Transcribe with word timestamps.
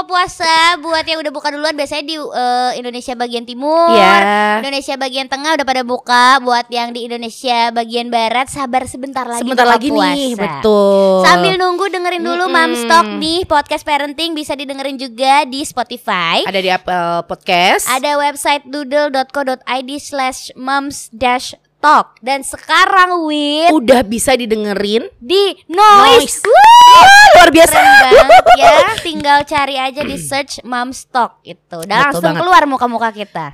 buka 0.00 0.16
puasa 0.24 0.48
buat 0.80 1.04
yang 1.04 1.20
udah 1.20 1.28
buka 1.28 1.52
duluan 1.52 1.76
biasanya 1.76 2.00
di 2.02 2.16
eh, 2.16 2.72
Indonesia 2.80 3.12
bagian 3.12 3.44
timur. 3.44 3.92
Iya. 3.92 4.64
Indonesia 4.64 4.96
bagian 4.96 5.28
tengah 5.28 5.60
udah 5.60 5.66
pada 5.68 5.82
buka. 5.84 6.40
Buat 6.40 6.72
yang 6.72 6.96
di 6.96 7.04
Indonesia 7.04 7.68
bagian 7.68 8.08
barat 8.08 8.48
sabar 8.48 8.88
sebentar 8.88 9.28
lagi 9.28 9.44
Sebentar 9.44 9.68
buka 9.68 9.74
lagi 9.76 9.88
puasa. 9.92 10.08
nih, 10.08 10.30
betul. 10.32 11.20
Sambil 11.20 11.54
nunggu 11.60 11.84
dengerin 11.92 12.24
dulu 12.24 12.44
Mm-mm. 12.48 12.56
Mom 12.56 12.72
Stock 12.72 13.06
nih 13.20 13.44
podcast 13.44 13.84
parenting 13.84 14.32
bisa 14.32 14.56
didengerin 14.56 14.96
juga 14.96 15.44
di 15.44 15.60
Spotify. 15.62 16.48
ada 16.48 16.60
di 16.60 16.72
Apple 16.72 17.28
Podcast. 17.28 17.84
Ada 17.84 18.16
website 18.16 18.64
doodle.co.id 18.64 19.90
slash 20.00 20.48
moms 20.56 21.12
dash 21.12 21.52
talk 21.80 22.20
Dan 22.20 22.40
sekarang 22.40 23.24
Win 23.24 23.72
Udah 23.72 24.00
bisa 24.00 24.32
didengerin. 24.32 25.08
di 25.16 25.56
Noise, 25.66 26.38
Noise. 26.38 26.40
Luar 27.32 27.48
biasa. 27.48 27.76
Banget 27.76 28.44
ya 28.54 28.74
Tinggal 29.00 29.38
cari 29.42 29.76
aja 29.76 30.00
di 30.00 30.16
search 30.16 30.60
moms 30.62 31.04
talk 31.06 31.40
itu 31.42 31.58
Dan 31.82 31.88
Betul 31.90 32.04
langsung 32.04 32.24
banget. 32.26 32.40
keluar 32.40 32.62
muka-muka 32.66 33.08
kita 33.10 33.46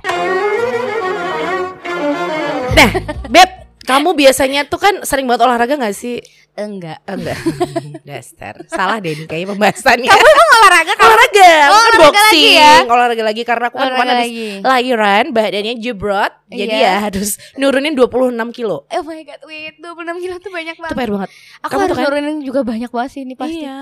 Nah, 2.69 2.89
Beb, 3.25 3.49
kamu 3.81 4.13
biasanya 4.13 4.61
tuh 4.63 4.77
kan 4.77 5.01
sering 5.01 5.25
banget 5.25 5.43
olahraga 5.43 5.75
gak 5.75 5.95
sih? 5.95 6.21
Enggak 6.57 6.99
Enggak. 7.05 7.37
Dasar. 8.09 8.65
Salah 8.65 8.97
deh 8.97 9.13
nih 9.13 9.25
kayaknya 9.25 9.53
pembahasannya. 9.53 10.09
Kamu 10.09 10.25
emang 10.27 10.49
olahraga 10.57 10.91
kan? 10.91 11.05
olahraga, 11.05 11.49
Oh, 11.61 11.75
olahraga 11.77 11.99
boxing, 12.01 12.25
lagi 12.25 12.45
ya? 12.51 12.73
olahraga 12.83 13.23
lagi 13.23 13.41
karena 13.43 13.65
aku 13.67 13.77
kan 13.77 13.87
kemarin 13.87 14.09
habis 14.09 14.25
lagi. 14.25 14.47
lahiran, 14.63 15.23
badannya 15.31 15.73
jebrot, 15.77 16.33
jadi 16.49 16.75
Iya. 16.75 16.89
ya 16.89 16.93
harus 17.03 17.29
nurunin 17.53 17.93
26 17.93 18.09
kilo. 18.51 18.77
Oh 18.87 19.03
my 19.03 19.21
god, 19.21 19.41
wait 19.43 19.77
26 19.77 19.85
kilo 20.17 20.35
tuh 20.39 20.49
banyak 20.49 20.73
Itu 20.73 20.81
banget 20.81 20.97
PR 20.97 21.11
banget. 21.11 21.29
Aku 21.59 21.69
Kamu 21.69 21.81
harus 21.83 21.95
kan? 21.95 22.03
nurunin 22.03 22.37
juga 22.41 22.59
banyak 22.63 22.89
banget 22.89 23.11
sih 23.11 23.21
ini 23.21 23.33
pasti 23.33 23.61
Iya. 23.61 23.77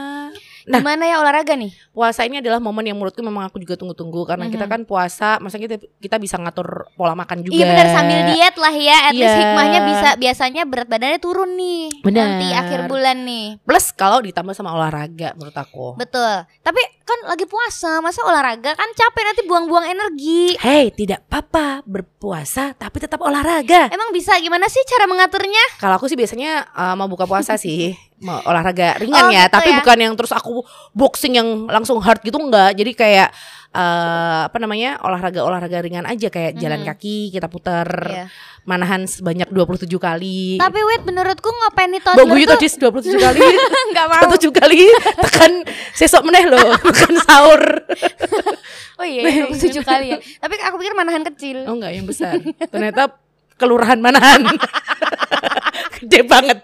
Nah, 0.65 0.81
Gimana 0.81 1.05
ya 1.05 1.17
olahraga 1.17 1.53
nih? 1.53 1.69
puasa 1.89 2.21
ini 2.21 2.37
adalah 2.37 2.57
momen 2.57 2.81
yang 2.83 2.95
menurutku 2.95 3.21
memang 3.21 3.45
aku 3.45 3.57
juga 3.57 3.73
tunggu-tunggu 3.75 4.25
karena 4.25 4.45
kita 4.47 4.65
Mhm. 4.65 4.71
kan 4.71 4.81
puasa, 4.83 5.37
maksudnya 5.37 5.65
kita 5.67 5.77
kita 5.95 6.17
bisa 6.17 6.35
ngatur 6.35 6.65
pola 6.91 7.13
makan 7.13 7.39
juga. 7.39 7.53
Iya 7.53 7.65
benar 7.67 7.87
sambil 7.87 8.19
diet 8.27 8.55
lah 8.55 8.73
ya 8.73 8.97
At 9.03 9.13
least 9.13 9.29
Iya. 9.29 9.39
hikmahnya 9.39 9.79
bisa 9.85 10.09
Biasanya 10.15 10.61
berat 10.63 10.87
badannya 10.87 11.17
turun 11.17 11.53
nih 11.53 12.01
Benar. 12.01 12.25
Nanti 12.35 12.47
akhir 12.51 12.79
bulan 12.85 13.17
nih 13.21 13.47
Plus 13.61 13.85
kalau 13.91 14.19
ditambah 14.19 14.51
sama 14.51 14.71
olahraga 14.71 15.31
menurut 15.33 15.53
aku. 15.53 15.95
Betul 15.95 16.33
Tapi 16.59 16.81
kan 17.01 17.19
lagi 17.25 17.45
puasa 17.45 17.99
Masa 17.99 18.23
olahraga 18.23 18.73
kan 18.73 18.89
capek 18.91 19.23
nanti 19.23 19.41
buang-buang 19.43 19.85
energi 19.87 20.57
Hey, 20.57 20.89
tidak 20.89 21.23
apa-apa 21.25 21.85
berpuasa 21.85 22.73
tapi 22.73 22.97
tetap 22.97 23.19
olahraga. 23.19 23.87
Emang 23.87 24.09
bisa 24.09 24.33
gimana 24.37 24.65
sih 24.65 24.81
cara 24.85 25.05
mengaturnya? 25.05 25.61
Kalau 25.77 25.95
aku 25.95 26.05
sih 26.05 26.15
biasanya 26.15 26.65
uh, 26.69 26.93
mau 26.93 27.05
buka 27.05 27.23
puasa 27.23 27.53
sih, 27.55 27.93
olahraga 28.43 28.97
ringan 28.97 29.23
Oh, 29.23 29.29
ya, 29.29 29.45
gitu 29.45 29.53
tapi 29.53 29.69
ya. 29.69 29.77
bukan 29.79 29.97
yang 29.99 30.13
terus 30.13 30.31
aku 30.31 30.65
boxing 30.91 31.33
yang 31.35 31.47
langsung 31.65 31.97
hard 31.97 32.19
gitu 32.19 32.35
enggak. 32.35 32.73
Jadi 32.73 32.91
kayak 32.91 33.29
uh, 33.71 34.47
apa 34.47 34.57
namanya? 34.57 34.97
olahraga-olahraga 34.99 35.77
ringan 35.79 36.03
aja 36.03 36.27
kayak 36.27 36.55
jalan 36.55 36.81
Mhm. 36.81 36.87
kaki, 36.87 37.17
kita 37.29 37.45
putar 37.45 37.85
Iya. 37.85 38.25
manahan 38.63 39.05
sebanyak 39.05 39.45
27 39.47 39.95
kali. 39.95 40.57
Tapi 40.57 40.79
wait 40.81 41.03
menurutku 41.03 41.45
ngapain 41.45 41.87
nih 41.87 42.01
toddler 42.01 42.25
Bagus 42.25 42.41
tuh 42.41 42.49
tadi 42.51 42.67
27 43.13 43.21
kali. 43.21 43.39
Gak 43.95 44.05
mau 44.07 44.21
27 44.27 44.49
kali 44.51 44.79
tekan 45.21 45.51
sesok 45.93 46.21
meneh 46.23 46.45
loh, 46.45 46.73
tekan 46.89 47.13
sahur. 47.21 47.61
Oh 48.95 49.03
iya 49.03 49.21
ya, 49.21 49.51
27 49.51 49.83
kali 49.83 50.05
ya 50.07 50.17
Tapi 50.39 50.53
aku 50.57 50.79
pikir 50.79 50.93
manahan 50.93 51.21
kecil 51.27 51.67
Oh 51.67 51.75
enggak, 51.75 51.91
yang 51.91 52.07
besar. 52.07 52.39
Ternyata 52.65 53.11
kelurahan 53.55 53.99
manahan. 53.99 54.43
Gede 55.95 56.23
banget. 56.23 56.59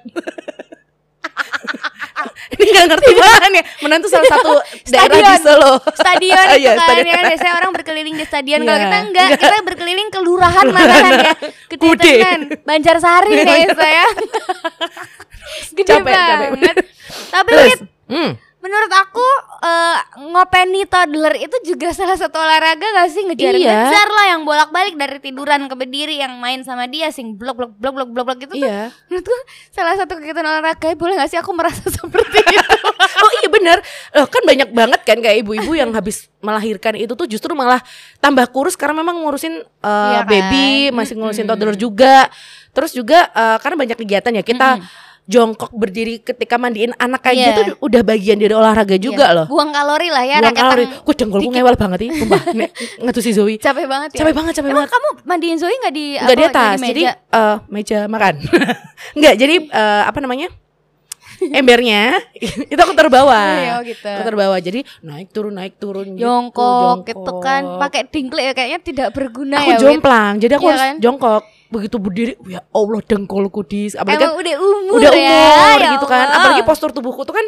Ini 2.53 2.69
gak 2.69 2.85
ngerti 2.89 3.11
banget 3.13 3.51
ya. 3.51 3.63
Menan 3.79 3.97
tuh 3.99 4.09
salah 4.09 4.27
satu 4.29 4.51
daerah 4.91 5.07
di 5.07 5.21
Stadion. 5.21 5.39
Solo. 5.41 5.71
Stadion 5.91 6.37
itu 6.37 6.57
Iya, 6.61 6.71
kan 6.71 6.85
stadion. 6.85 7.05
ya 7.05 7.13
kan 7.13 7.23
biasanya 7.27 7.53
orang 7.55 7.71
berkeliling 7.71 8.15
di 8.15 8.25
stadion 8.25 8.59
Kalau 8.61 8.71
Iya. 8.71 8.83
kita 8.83 8.97
enggak, 9.01 9.27
kita 9.37 9.57
berkeliling 9.63 10.09
kelurahan 10.09 10.65
manahan 10.67 11.13
ya 11.19 11.33
Gede 11.67 11.89
tenan 11.95 12.39
Banjarsari 12.61 13.31
nih 13.33 13.67
saya 13.71 14.05
Gede 15.71 15.83
Capek, 15.89 16.11
capek. 16.11 16.49
banget 16.53 16.75
Tapi 17.27 17.49
Terus, 17.49 17.65
Wit, 17.67 17.79
hmm, 18.07 18.31
menurut 18.59 18.91
aku 18.93 19.27
eh, 19.61 19.97
ngopeni 20.17 20.83
toddler 20.83 21.37
itu 21.37 21.53
juga 21.63 21.93
salah 21.97 22.17
satu 22.17 22.35
olahraga 22.35 22.81
gak 22.83 23.09
sih 23.09 23.23
ngejar 23.23 23.53
Iya. 23.53 23.69
ngejar 23.87 24.07
lah 24.09 24.25
yang 24.33 24.41
bolak 24.41 24.69
balik 24.69 24.97
dari 24.97 25.17
tiduran 25.17 25.69
ke 25.69 25.75
berdiri 25.75 26.17
yang 26.17 26.37
main 26.37 26.61
sama 26.61 26.85
dia 26.85 27.09
sing 27.09 27.37
blok 27.37 27.53
blok 27.55 27.71
blok 27.77 27.93
blok 27.93 28.09
blok 28.09 28.25
blok 28.25 28.37
gitu 28.41 28.57
tuh 28.57 28.65
iya. 28.65 28.89
menurutku 29.05 29.33
salah 29.69 29.93
satu 29.93 30.17
kegiatan 30.17 30.41
olahraga 30.41 30.93
boleh 30.93 31.13
gak 31.15 31.29
sih 31.29 31.37
aku 31.37 31.53
merasa 31.53 31.85
seperti 31.93 32.41
itu 32.41 32.77
Oh 33.21 33.31
iya 33.37 33.49
benar. 33.53 33.77
Loh, 34.17 34.25
kan 34.25 34.41
banyak 34.41 34.69
banget 34.73 35.01
kan 35.05 35.17
kayak 35.21 35.45
ibu-ibu 35.45 35.77
yang 35.77 35.93
habis 35.93 36.25
melahirkan 36.41 36.97
itu 36.97 37.13
tuh 37.13 37.29
justru 37.29 37.53
malah 37.53 37.77
tambah 38.17 38.49
kurus 38.49 38.73
karena 38.73 38.97
memang 38.97 39.21
ngurusin 39.21 39.61
uh, 39.81 39.85
Iya 39.85 40.21
kan? 40.25 40.29
baby, 40.29 40.69
masih 40.89 41.13
ngurusin 41.21 41.45
toddler 41.45 41.77
juga. 41.77 42.29
Terus 42.73 42.97
juga 42.97 43.29
uh, 43.29 43.57
karena 43.61 43.77
banyak 43.77 43.97
kegiatan 43.99 44.31
ya 44.33 44.41
kita 44.41 44.69
Mm-mm. 44.81 44.89
Jongkok 45.23 45.71
berdiri 45.71 46.19
ketika 46.19 46.55
mandiin 46.55 46.91
anak 46.95 47.21
kayak 47.21 47.37
Iya. 47.37 47.47
gitu 47.53 47.61
udah 47.79 48.01
bagian 48.01 48.35
dari 48.35 48.51
olahraga 48.51 48.95
juga 48.95 49.25
Iya. 49.25 49.37
loh. 49.37 49.45
buang 49.47 49.69
kalori 49.69 50.07
lah 50.07 50.23
ya 50.23 50.37
Buang 50.39 50.53
kalori. 50.53 50.85
Gue 50.89 51.15
dengkulku 51.15 51.49
ngewel 51.49 51.75
banget 51.75 51.99
nih, 52.01 52.09
sumpah. 52.15 52.41
Nek, 52.57 52.69
Ngetusi 52.99 53.31
Zoe. 53.31 53.55
capek 53.55 53.85
banget 53.85 54.09
ya 54.11 54.17
Capek 54.19 54.33
banget, 54.33 54.53
capek 54.55 54.69
Emang 54.69 54.83
banget. 54.83 54.91
kamu 54.91 55.09
mandiin 55.23 55.57
Zoe 55.57 55.71
gak 55.77 55.93
di 55.93 56.05
Enggak 56.15 56.35
di 56.35 56.43
atas. 56.43 56.75
meja? 56.75 56.89
jadi 56.89 57.01
eh 57.31 57.55
meja 57.67 57.99
makan. 58.05 58.33
Enggak, 59.17 59.33
jadi 59.35 59.55
eh, 59.63 60.03
apa 60.03 60.19
namanya? 60.19 60.47
Embernya 61.51 62.21
itu 62.67 62.77
aku 62.77 62.93
terbawa. 62.93 63.33
Oh, 63.33 63.57
iya, 63.57 63.71
oh 63.73 63.81
gitu. 63.81 64.05
Aku 64.05 64.23
terbawa. 64.23 64.55
Jadi 64.57 64.79
naik 65.01 65.29
turun 65.31 65.53
naik 65.53 65.73
turun 65.75 66.13
gitu, 66.13 66.21
jongkok 66.21 67.01
gitu 67.03 67.17
jongkok. 67.17 67.41
kan 67.41 67.61
pakai 67.79 68.01
dingklik 68.05 68.43
ya 68.43 68.53
kayaknya 68.53 68.79
tidak 68.79 69.07
berguna 69.09 69.57
Aku 69.59 69.71
ya 69.71 69.77
jomplang. 69.79 70.37
Jadi 70.37 70.53
aku 70.53 70.63
Iya 70.63 70.71
harus 70.71 70.83
kan? 70.83 70.95
jongkok. 70.99 71.43
Begitu 71.71 71.95
berdiri, 71.97 72.33
ya 72.51 72.59
Allah 72.75 72.99
dengkulku 72.99 73.63
di 73.63 73.87
apalagi 73.95 74.19
Emang 74.19 74.35
kan 74.35 74.41
udah 74.43 74.55
umur 74.59 74.99
udah 74.99 75.11
ya, 75.15 75.31
umur 75.31 75.79
ya 75.79 75.89
gitu 75.95 76.07
kan. 76.11 76.27
Apalagi 76.27 76.63
postur 76.67 76.91
tubuhku 76.91 77.23
tuh 77.23 77.31
kan 77.31 77.45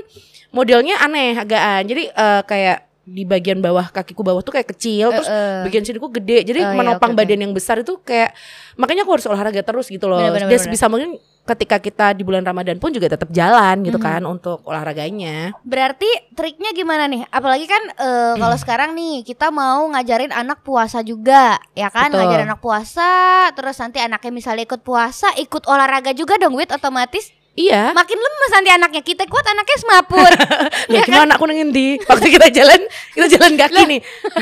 modelnya 0.49 0.95
aneh 1.03 1.35
agaan. 1.35 1.83
Jadi 1.83 2.07
eh, 2.07 2.41
kayak 2.47 2.77
di 3.03 3.27
bagian 3.27 3.59
bawah 3.59 3.91
kakiku 3.91 4.23
bawah 4.23 4.39
tuh 4.39 4.55
kayak 4.55 4.71
kecil 4.71 5.11
terus 5.11 5.27
Eh, 5.27 5.35
eh. 5.35 5.61
bagian 5.67 5.83
siniku 5.83 6.07
gede 6.07 6.47
jadi 6.47 6.63
iya, 6.63 6.71
menopang 6.71 7.11
oke, 7.11 7.19
oke. 7.19 7.27
badan 7.27 7.39
yang 7.43 7.51
besar 7.51 7.83
itu 7.83 7.99
kayak 7.99 8.31
makanya 8.79 9.03
aku 9.03 9.19
harus 9.19 9.27
olahraga 9.27 9.59
terus 9.59 9.91
gitu 9.91 10.07
loh 10.07 10.23
Bener, 10.23 10.47
bener, 10.47 10.55
bener. 10.55 10.63
sebisa 10.63 10.87
mungkin 10.87 11.19
ketika 11.43 11.75
kita 11.75 12.15
di 12.15 12.23
bulan 12.23 12.41
Ramadan 12.41 12.79
pun 12.79 12.87
juga 12.89 13.11
tetap 13.11 13.27
jalan 13.27 13.83
gitu 13.83 13.99
Mhm. 13.99 14.05
kan 14.05 14.21
untuk 14.23 14.63
olahraganya 14.63 15.51
Berarti 15.61 16.07
triknya 16.31 16.71
gimana 16.71 17.03
nih? 17.05 17.27
Apalagi 17.27 17.67
kan 17.67 17.83
eh, 17.93 18.33
kalau 18.35 18.55
sekarang 18.55 18.95
nih 18.95 19.21
kita 19.21 19.51
mau 19.51 19.83
ngajarin 19.91 20.31
anak 20.31 20.63
puasa 20.63 21.03
juga, 21.03 21.59
ya 21.73 21.91
kan? 21.91 22.09
Betul. 22.09 22.23
Ngajarin 22.23 22.47
anak 22.47 22.61
puasa, 22.63 23.11
terus 23.51 23.75
nanti 23.75 23.99
anaknya 23.99 24.31
misalnya 24.31 24.63
ikut 24.63 24.81
puasa, 24.81 25.35
ikut 25.35 25.67
olahraga 25.67 26.15
juga 26.15 26.39
dong, 26.39 26.55
Wit 26.55 26.71
otomatis 26.71 27.29
iya 27.53 27.93
makin 27.93 28.17
lemes 28.17 28.51
nanti 28.51 28.69
anaknya. 28.69 29.01
Kita 29.01 29.23
kuat 29.29 29.45
anaknya 29.45 29.77
semaput. 29.77 30.31
ya 30.93 30.99
ya 30.99 31.01
cuma 31.05 31.21
kan? 31.21 31.27
anakku 31.29 31.45
ngendi 31.45 32.01
waktu 32.03 32.27
kita 32.29 32.47
jalan 32.49 32.81
kita 33.13 33.25
jalan 33.37 33.51
kaki 33.55 33.81
nih 33.85 33.99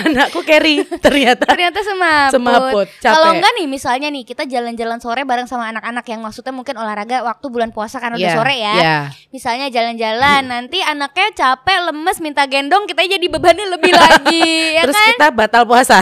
anakku 0.07 0.39
carry 0.41 0.83
ternyata 0.99 1.43
Ternyata 1.43 1.79
semaput. 1.83 2.31
Semaput. 2.39 2.87
Kalau 2.99 3.35
enggak 3.35 3.51
nih 3.59 3.67
misalnya 3.67 4.07
nih 4.07 4.23
kita 4.23 4.47
jalan-jalan 4.47 4.97
sore 4.99 5.21
bareng 5.23 5.45
sama 5.45 5.67
anak-anak 5.69 6.05
yang 6.07 6.23
maksudnya 6.23 6.51
mungkin 6.51 6.75
olahraga 6.75 7.21
waktu 7.21 7.45
bulan 7.47 7.69
puasa 7.71 7.99
kan 7.99 8.15
udah 8.15 8.21
Iya, 8.21 8.35
sore 8.35 8.55
ya. 8.55 8.73
iya. 8.79 8.97
Misalnya 9.29 9.67
jalan-jalan 9.67 10.41
nanti 10.47 10.79
anaknya 10.79 11.27
capek, 11.33 11.91
lemes, 11.91 12.17
minta 12.19 12.43
gendong, 12.45 12.87
kita 12.87 13.03
jadi 13.03 13.27
bebannya 13.27 13.65
lebih 13.69 13.91
lagi, 13.91 14.49
ya 14.77 14.83
terus 14.87 14.95
kan? 14.95 15.07
kita 15.15 15.27
batal 15.31 15.63
puasa 15.65 15.99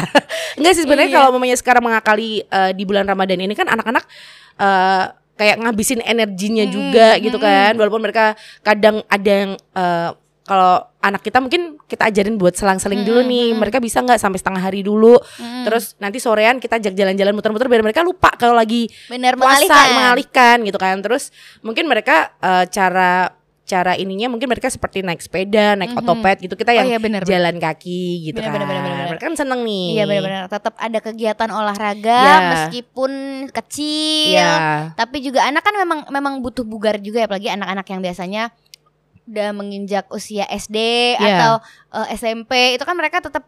enggak 0.56 0.74
sih 0.76 0.84
sebenarnya 0.86 1.09
Iya. 1.09 1.18
kalau 1.18 1.30
mamanya 1.34 1.58
sekarang 1.58 1.84
mengakali 1.84 2.44
eh, 2.44 2.72
di 2.74 2.84
bulan 2.86 3.08
Ramadan 3.08 3.40
ini 3.40 3.53
kan 3.53 3.66
anak-anak 3.66 4.03
eh, 4.59 5.06
kayak 5.40 5.56
ngabisin 5.64 6.04
energinya 6.04 6.68
Mm-mm, 6.68 6.76
juga 6.76 7.16
gitu 7.24 7.40
mm-mm. 7.40 7.48
kan 7.48 7.74
walaupun 7.80 8.04
mereka 8.04 8.36
kadang 8.60 9.00
ada 9.08 9.32
yang 9.32 9.52
eh, 9.56 10.10
kalau 10.44 10.82
anak 11.00 11.22
kita 11.24 11.40
mungkin 11.40 11.80
kita 11.88 12.09
ajarin 12.09 12.36
buat 12.36 12.58
selang-seling 12.59 13.08
dulu 13.08 13.24
Mm-mm, 13.24 13.32
nih 13.32 13.46
mm-mm. 13.53 13.62
mereka 13.64 13.80
bisa 13.80 14.03
nggak 14.03 14.20
sampai 14.20 14.40
setengah 14.44 14.59
hari 14.59 14.84
dulu 14.84 15.16
terus 15.64 15.96
nanti 16.03 16.20
sorean 16.20 16.59
kita 16.59 16.76
ajak 16.76 16.91
jalan-jalan 16.91 17.32
muter-muter 17.32 17.72
biar 17.72 17.86
mereka 17.86 18.03
lupa 18.03 18.36
kalau 18.36 18.52
lagi 18.52 18.91
bener 19.08 19.40
puasa 19.40 19.64
mengalihkan. 19.64 19.88
mengalihkan 19.96 20.58
gitu 20.68 20.76
kan 20.82 21.00
terus 21.00 21.32
mungkin 21.64 21.88
mereka 21.88 22.35
eh, 22.44 22.68
cara 22.68 23.39
cara 23.70 23.94
ininya 23.94 24.26
mungkin 24.28 24.50
mereka 24.50 24.66
seperti 24.66 25.00
naik 25.00 25.22
sepeda 25.22 25.78
naik 25.78 25.94
Mhm. 25.94 26.02
otopet 26.02 26.42
gitu 26.42 26.58
kita 26.58 26.74
Oh 26.74 26.78
yang 26.82 26.90
iya 26.90 26.98
bener. 26.98 27.22
jalan 27.22 27.56
kaki 27.56 28.26
gitu 28.26 28.42
Bener, 28.42 28.50
kan 28.50 28.54
bener, 28.58 28.66
bener, 28.66 28.82
bener, 28.82 28.96
bener. 28.98 29.08
mereka 29.14 29.26
kan 29.30 29.36
seneng 29.38 29.62
nih 29.62 29.86
Iya 29.94 30.04
benar-benar 30.04 30.44
tetap 30.50 30.74
ada 30.76 31.00
kegiatan 31.00 31.50
olahraga 31.50 32.20
Ya. 32.20 32.38
meskipun 32.50 33.12
kecil. 33.54 34.34
Iya. 34.34 34.52
Tapi 34.94 35.22
juga 35.22 35.46
anak 35.46 35.62
kan 35.62 35.78
memang 35.78 36.00
memang 36.10 36.34
butuh 36.42 36.66
bugar 36.66 36.98
juga 36.98 37.22
ya 37.22 37.26
apalagi 37.26 37.48
anak-anak 37.48 37.86
yang 37.86 38.02
biasanya 38.02 38.44
udah 39.24 39.50
menginjak 39.54 40.10
usia 40.10 40.50
SD 40.50 40.78
Iya. 41.16 41.38
atau 41.38 41.52
eh, 42.02 42.18
SMP 42.18 42.74
itu 42.74 42.82
kan 42.82 42.98
mereka 42.98 43.22
tetap 43.22 43.46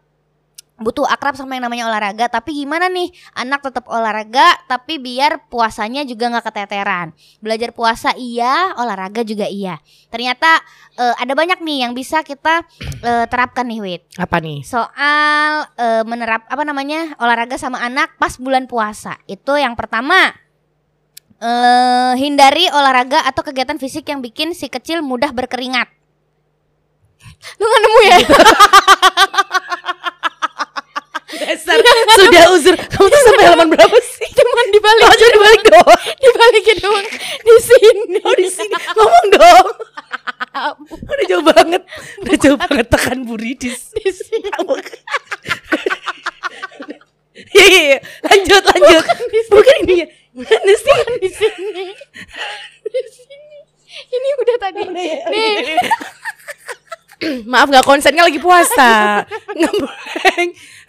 butuh 0.82 1.06
akrab 1.06 1.34
sama 1.34 1.56
yang 1.56 1.66
namanya 1.66 1.88
olahraga 1.88 2.26
tapi 2.28 2.54
gimana 2.54 2.86
nih? 2.90 3.10
Anak 3.34 3.62
tetap 3.64 3.86
olahraga 3.88 4.44
tapi 4.66 4.98
biar 4.98 5.48
puasanya 5.48 6.02
juga 6.04 6.28
nggak 6.30 6.46
keteteran. 6.50 7.14
Belajar 7.38 7.70
puasa 7.74 8.12
iya. 8.14 8.74
Olahraga 8.76 9.22
juga 9.22 9.46
iya. 9.46 9.78
Ternyata 10.10 10.60
eh, 10.98 11.14
ada 11.16 11.32
banyak 11.32 11.62
nih 11.62 11.88
yang 11.88 11.92
bisa 11.94 12.20
kita 12.26 12.66
eh, 13.08 13.24
terapkan 13.30 13.64
nih 13.66 13.80
Wit 13.80 14.02
Apa 14.18 14.38
nih? 14.42 14.60
soal 14.66 15.70
eh, 15.78 16.02
menerap 16.04 16.44
apa 16.50 16.62
namanya 16.66 17.14
olahraga 17.22 17.56
sama 17.56 17.80
anak 17.80 18.18
pas 18.20 18.36
bulan 18.36 18.66
puasa. 18.66 19.16
Itu 19.30 19.56
yang 19.56 19.78
pertama 19.78 20.34
eh 21.42 22.14
hindari 22.22 22.70
olahraga 22.70 23.26
atau 23.26 23.42
kegiatan 23.42 23.74
fisik 23.74 24.06
yang 24.06 24.22
bikin 24.22 24.54
si 24.54 24.70
kecil 24.70 25.02
mudah 25.02 25.34
berkeringat. 25.34 25.90
Lu 27.58 27.66
nggak 27.66 27.82
nemu 27.82 28.00
ya 28.06 28.16
Dasar 31.52 31.76
sudah 32.18 32.44
uzur. 32.56 32.74
Kamu 32.76 33.06
tuh 33.12 33.20
sampai 33.28 33.44
halaman 33.44 33.68
berapa 33.68 33.96
sih? 34.00 34.28
cuman 34.40 34.66
dibalik 34.72 35.04
Oh, 35.04 35.16
dibalik 35.36 35.62
doang. 35.68 36.00
dibalikin 36.16 36.76
doang 36.80 37.06
di 37.44 37.54
sini 37.60 38.16
Oh 38.24 38.34
di 38.36 38.48
sini 38.48 38.76
ngomong 38.96 39.26
dong. 39.36 39.66
Udah 41.04 41.24
jauh 41.28 41.44
banget. 41.44 41.82
Udah 42.24 42.36
jauh 42.40 42.56
banget 42.58 42.86
tekan 42.88 43.18
buridis. 43.28 43.92
di 43.92 44.08
sini 44.08 44.48
Iya 47.52 47.64
iya 47.68 47.80
iya. 47.84 47.98
Lanjut 48.24 48.62
lanjut. 48.64 49.04
Bukan 49.52 49.76
ini 49.84 49.94
ya. 50.04 50.06
Mana 50.32 50.72
sih? 50.80 50.96
di 51.20 51.28
sini 51.28 51.84
di 52.88 53.10
sini 53.12 53.36
ini 54.12 54.28
udah 54.40 54.56
tadi 54.56 54.82
nih 54.88 55.12
Maaf 57.44 57.68
nggak 57.70 57.84
konsen 57.86 58.16
kan 58.16 58.24
lagi 58.26 58.40
puasa. 58.40 59.22
Ngebleng. 59.52 59.91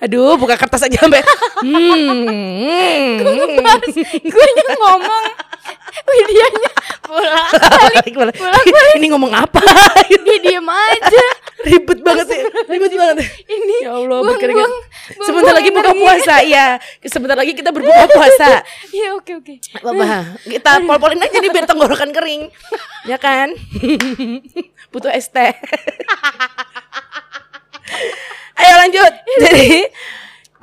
Aduh, 0.03 0.35
buka 0.35 0.59
kertas 0.59 0.83
aja 0.83 0.97
sampai. 0.99 1.23
Hmm. 1.63 3.23
gue 4.19 4.43
yang 4.43 4.69
ngomong 4.75 5.23
Widianya 6.03 6.71
pulang 6.99 7.47
Balik, 7.53 8.11
balik. 8.11 8.35
Ini 8.99 9.07
ngomong 9.13 9.31
apa? 9.31 9.61
dia 10.03 10.37
diem 10.41 10.65
aja 10.65 11.25
Ribet 11.63 12.03
banget 12.03 12.27
sih. 12.27 12.41
Ribet 12.67 12.91
banget. 12.91 13.23
ini 13.47 13.77
Ya 13.79 13.95
Allah, 13.95 14.19
buang- 14.19 14.35
buang- 14.35 14.51
buang- 14.59 15.23
Sebentar 15.23 15.53
buang 15.53 15.57
lagi 15.63 15.69
buka 15.71 15.91
puasa, 15.95 16.35
iya. 16.43 16.67
Sebentar 17.05 17.37
lagi 17.39 17.55
kita 17.55 17.71
berbuka 17.71 18.03
puasa. 18.09 18.59
Iya 18.91 19.15
oke 19.15 19.31
oke 19.39 19.53
Bapak, 19.79 20.43
kita 20.43 20.71
pol-polin 20.83 21.23
aja 21.23 21.37
nih 21.39 21.49
biar 21.49 21.63
tenggorokan 21.63 22.11
kering. 22.11 22.51
Ya 23.07 23.15
kan? 23.15 23.55
Butuh 24.91 25.09
es 25.09 25.31
teh. 25.31 25.55
Ayo 28.61 28.73
lanjut. 28.79 29.13
Jadi 29.43 29.69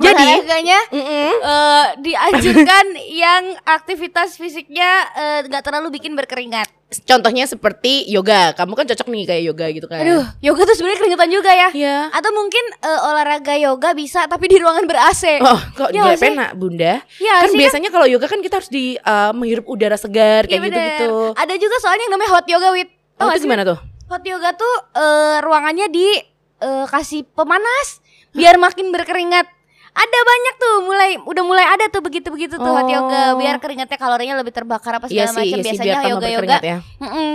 jadi 0.00 0.24
olahraganya 0.24 0.78
mm-mm. 0.90 1.30
eh, 1.44 1.86
dianjurkan 2.00 2.86
yang 3.22 3.44
aktivitas 3.68 4.40
fisiknya 4.40 5.04
eh, 5.12 5.38
nggak 5.44 5.62
terlalu 5.62 6.00
bikin 6.00 6.16
berkeringat. 6.16 6.72
contohnya 6.90 7.46
seperti 7.46 8.02
yoga. 8.10 8.50
Kamu 8.58 8.74
kan 8.74 8.82
cocok 8.82 9.14
nih 9.14 9.22
kayak 9.22 9.42
yoga 9.46 9.66
gitu 9.70 9.86
kan. 9.86 10.02
Aduh, 10.02 10.26
yoga 10.42 10.66
tuh 10.66 10.74
sebenarnya 10.74 10.98
keringetan 10.98 11.30
juga 11.30 11.52
ya. 11.54 11.68
Iya. 11.70 12.10
Atau 12.10 12.34
mungkin 12.34 12.64
eh, 12.82 13.00
olahraga 13.06 13.54
yoga 13.54 13.94
bisa 13.94 14.26
tapi 14.26 14.50
di 14.50 14.58
ruangan 14.58 14.90
ber 14.90 14.98
AC. 14.98 15.38
Oh, 15.38 15.60
kok 15.78 15.94
sih? 15.94 16.18
pena, 16.18 16.50
Bunda? 16.50 16.98
Iya 17.22 17.46
kan 17.46 17.48
sih, 17.52 17.54
kan? 17.54 17.60
biasanya 17.62 17.88
kalau 17.94 18.06
yoga 18.10 18.26
kan 18.26 18.42
kita 18.42 18.58
harus 18.58 18.72
di 18.72 18.98
uh, 19.06 19.30
menghirup 19.30 19.70
udara 19.70 19.94
segar 19.94 20.50
Iya 20.50 20.58
kayak 20.58 20.66
gitu-gitu. 20.66 21.14
Ada 21.38 21.54
juga 21.62 21.76
soalnya 21.78 22.10
yang 22.10 22.14
namanya 22.18 22.30
hot 22.34 22.46
yoga 22.50 22.68
wit. 22.74 22.90
Oh, 23.22 23.30
gak 23.30 23.38
itu 23.38 23.46
gimana 23.46 23.62
tuh? 23.62 23.78
Hot 24.10 24.24
yoga 24.26 24.50
tuh 24.58 24.74
eh, 24.98 25.38
ruangannya 25.46 25.86
di 25.94 26.29
eh, 26.60 26.86
kasih 26.86 27.24
pemanas 27.26 28.00
biar 28.30 28.56
makin 28.56 28.88
berkeringat. 28.88 29.48
Ada 29.90 30.18
banyak 30.22 30.54
tuh 30.56 30.74
mulai 30.86 31.10
udah 31.18 31.42
mulai 31.42 31.66
ada 31.66 31.90
tuh 31.90 31.98
begitu-begitu 31.98 32.54
tuh 32.54 32.70
hot 32.70 32.86
yoga 32.86 33.34
Oh. 33.34 33.42
biar 33.42 33.58
keringatnya 33.58 33.98
kalorinya 33.98 34.38
lebih 34.38 34.54
terbakar 34.54 34.94
apa 34.94 35.10
Iya 35.10 35.26
segala 35.26 35.34
macam. 35.34 35.42
iya 35.42 35.50
sih 35.50 35.62
Biasanya 35.66 35.98
yoga-yoga 36.06 36.30
berkeringat 36.30 36.62
ya. 36.62 36.78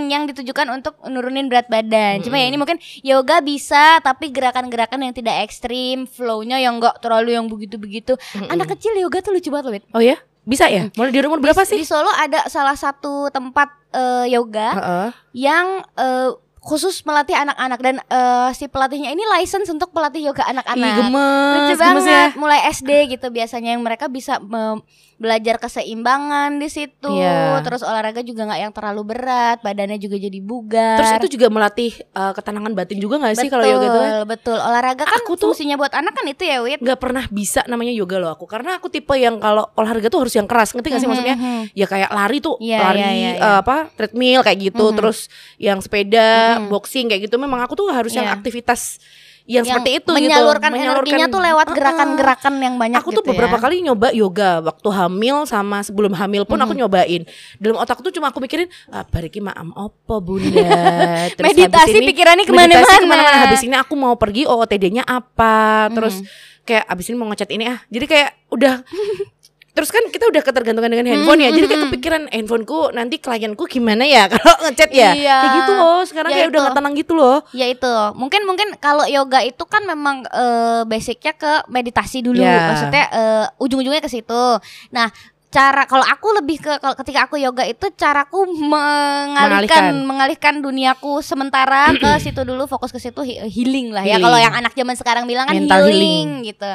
yang 0.07 0.23
ditujukan 0.23 0.67
untuk 0.71 0.95
nurunin 1.03 1.51
berat 1.51 1.67
badan. 1.67 2.23
Cuma 2.23 2.39
ya 2.39 2.47
ini 2.47 2.55
mungkin 2.55 2.79
yoga 3.03 3.43
bisa 3.43 3.99
tapi 3.99 4.31
gerakan-gerakan 4.31 5.03
yang 5.03 5.11
tidak 5.11 5.43
ekstrim, 5.43 6.07
flow-nya 6.07 6.55
yang 6.57 6.79
enggak 6.79 6.95
terlalu 6.99 7.35
yang 7.35 7.51
begitu-begitu. 7.51 8.15
Anak 8.47 8.71
kecil 8.71 8.95
yoga 8.95 9.19
tuh 9.19 9.35
lucu 9.35 9.51
banget 9.51 9.83
loh. 9.83 9.91
Oh 9.91 9.99
ya? 9.99 10.15
Bisa 10.41 10.71
ya? 10.71 10.87
Mulai 10.95 11.11
di 11.11 11.19
umur 11.19 11.43
berapa 11.43 11.59
Di- 11.59 11.67
sih? 11.67 11.77
Di 11.77 11.83
Solo 11.83 12.07
ada 12.07 12.47
salah 12.47 12.77
satu 12.77 13.27
tempat 13.27 13.67
eh, 13.91 14.31
yoga 14.31 14.69
Heeh. 14.71 15.09
yang 15.35 15.65
eh, 15.91 16.29
khusus 16.65 17.05
melatih 17.05 17.37
anak-anak 17.37 17.79
dan 17.79 17.95
eh, 18.01 18.49
si 18.51 18.65
pelatihnya 18.65 19.13
ini 19.13 19.21
license 19.31 19.69
untuk 19.69 19.93
pelatih 19.93 20.25
yoga 20.25 20.41
Ih, 20.41 20.51
anak-anak. 20.51 20.95
gemes, 20.99 21.53
Lucu 21.53 21.65
gemes 21.69 21.79
banget, 22.01 22.09
ya. 22.09 22.25
mulai 22.35 22.59
SD 22.67 22.89
gitu 23.07 23.29
biasanya 23.29 23.69
yang 23.71 23.85
mereka 23.85 24.09
bisa 24.09 24.41
me- 24.41 24.81
belajar 25.15 25.55
keseimbangan 25.57 26.59
di 26.59 26.67
situ. 26.67 27.07
Iya. 27.09 27.61
Terus 27.61 27.81
olahraga 27.81 28.19
juga 28.19 28.43
nggak 28.43 28.59
yang 28.59 28.69
terlalu 28.69 29.01
berat, 29.07 29.57
badannya 29.59 29.95
juga 29.95 30.17
jadi 30.17 30.39
bugar. 30.39 30.99
Terus 30.99 31.11
itu 31.23 31.39
juga 31.39 31.47
melatih 31.47 31.95
uh, 32.11 32.31
ketenangan 32.31 32.71
batin 32.71 32.99
juga 32.99 33.15
gak 33.17 33.35
sih 33.37 33.47
kalau 33.47 33.63
yoga 33.63 33.87
tuh? 33.87 34.01
kan? 34.01 34.11
betul. 34.27 34.57
Olahraga 34.57 35.03
kan 35.03 35.15
Aku 35.17 35.33
tuh- 35.33 35.49
fungsinya 35.49 35.75
buat 35.75 35.91
anak 35.91 36.11
kan 36.11 36.25
itu 36.25 36.43
ya, 36.43 36.59
Wit. 36.59 36.79
Gak 36.79 36.99
pernah 36.99 37.23
bisa 37.27 37.63
namanya 37.65 37.91
yoga 37.91 38.17
loh 38.17 38.29
aku 38.29 38.43
Karena 38.43 38.75
aku 38.75 38.87
tipe 38.87 39.15
yang 39.15 39.39
kalau 39.39 39.63
olahraga 39.73 40.07
tuh 40.07 40.19
harus 40.21 40.33
yang 40.33 40.45
keras 40.45 40.75
Ngerti 40.75 40.87
gak 40.89 40.99
sih 40.99 41.07
maksudnya? 41.07 41.35
Ya 41.71 41.85
kayak 41.85 42.11
lari 42.11 42.37
tuh 42.39 42.59
Iya, 42.59 42.79
Lari 42.81 42.99
iya, 42.99 43.09
iya, 43.09 43.29
eh, 43.29 43.35
iya. 43.37 43.51
apa 43.59 43.87
treadmill 43.95 44.43
kayak 44.43 44.59
gitu 44.61 44.85
Terus 44.91 45.31
yang 45.55 45.79
sepeda, 45.79 46.59
boxing 46.67 47.07
kayak 47.07 47.25
gitu 47.25 47.35
Memang 47.37 47.63
aku 47.63 47.73
tuh 47.73 47.87
harus 47.87 48.11
yang 48.11 48.27
Iya. 48.27 48.35
aktivitas 48.35 48.99
yang, 49.45 49.61
Yang 49.61 49.77
seperti 49.77 49.91
itu 50.01 50.09
menyalurkan 50.09 50.71
gitu 50.73 50.81
energinya 50.81 51.25
tuh 51.29 51.37
lewat 51.37 51.67
gerakan-gerakan 51.69 52.53
yang 52.57 52.75
banyak 52.75 52.97
Aku 52.97 53.13
gitu 53.13 53.21
tuh 53.21 53.29
beberapa 53.29 53.57
ya. 53.57 53.61
kali 53.61 53.75
nyoba 53.79 54.09
yoga 54.09 54.57
waktu 54.59 54.89
hamil 54.89 55.45
sama 55.45 55.85
sebelum 55.85 56.17
hamil 56.17 56.43
pun 56.43 56.57
aku 56.57 56.73
nyobain. 56.73 57.29
Dalam 57.61 57.77
otak 57.77 58.01
tuh 58.01 58.09
cuma 58.09 58.33
aku 58.33 58.41
mikirin, 58.41 58.65
ah, 58.89 59.05
bariki 59.05 59.37
maam 59.39 59.69
opo 59.71 60.17
bunda. 60.17 60.65
Terus 61.37 61.45
Meditasi 61.53 61.93
ini- 61.95 62.09
pikirannya 62.09 62.43
ke 62.43 62.51
mana-mana. 62.51 62.89
ke 62.89 63.05
mana-mana. 63.05 63.37
Habis 63.45 63.61
ini 63.61 63.77
aku 63.77 63.93
mau 63.93 64.17
pergi 64.17 64.49
OOTD-nya 64.49 65.05
apa. 65.05 65.93
Terus 65.93 66.25
kayak 66.65 66.89
abis 66.89 67.05
ini 67.07 67.15
mau 67.15 67.29
ngechat 67.29 67.53
ini 67.53 67.69
ah. 67.69 67.77
Jadi 67.85 68.05
kayak 68.09 68.29
udah 68.49 68.81
Terus 69.75 69.91
kan 69.91 70.07
kita 70.07 70.31
udah 70.31 70.39
ketergantungan 70.39 70.87
dengan 70.87 71.07
handphone 71.11 71.43
ya. 71.43 71.51
Jadi 71.51 71.65
kayak 71.67 71.83
kepikiran 71.91 72.21
handphoneku 72.31 72.95
nanti 72.95 73.19
klienku 73.19 73.67
gimana 73.67 74.07
ya 74.07 74.23
kalau 74.31 74.55
ngechat 74.63 74.87
ya. 74.89 75.11
Iya. 75.11 75.37
Kayak 75.43 75.51
gitu 75.59 75.71
loh. 75.75 75.99
Sekarang 76.07 76.29
Ya 76.31 76.35
kayak 76.39 76.47
udah 76.47 76.59
itu. 76.59 76.65
gak 76.65 76.77
tenang 76.79 76.93
gitu 76.95 77.13
loh. 77.13 77.37
Ya 77.51 77.67
itu 77.67 77.93
mungkin 78.15 78.41
mungkin 78.47 78.67
kalau 78.79 79.03
yoga 79.03 79.43
itu 79.43 79.63
kan 79.67 79.83
memang 79.83 80.23
eh, 80.25 80.81
basicnya 80.87 81.35
ke 81.35 81.67
meditasi 81.67 82.23
dulu, 82.23 82.39
Ya. 82.39 82.71
maksudnya 82.71 83.03
eh, 83.11 83.45
ujung-ujungnya 83.59 83.99
ke 83.99 84.07
situ. 84.07 84.43
Nah 84.89 85.11
cara 85.55 85.87
kalau 85.87 86.03
aku 86.03 86.27
lebih 86.35 86.59
ke 86.59 86.71
kalau 86.83 86.95
ketika 86.99 87.23
aku 87.23 87.39
yoga 87.39 87.63
itu 87.63 87.87
caraku 87.95 88.43
mengalihkan 88.59 90.03
mengalihkan 90.03 90.59
duniaku 90.59 91.23
sementara 91.23 91.91
ke 92.03 92.11
situ 92.19 92.43
dulu 92.43 92.67
fokus 92.67 92.91
ke 92.91 92.99
situ 92.99 93.23
he- 93.23 93.39
healing 93.47 93.95
lah 93.95 94.03
ya 94.03 94.19
Healing. 94.19 94.25
kalau 94.27 94.35
yang 94.35 94.51
anak 94.51 94.75
zaman 94.75 94.95
sekarang 94.95 95.23
bilang 95.23 95.47
kan 95.47 95.55
Mental 95.55 95.87
healing, 95.87 96.43
gitu 96.43 96.67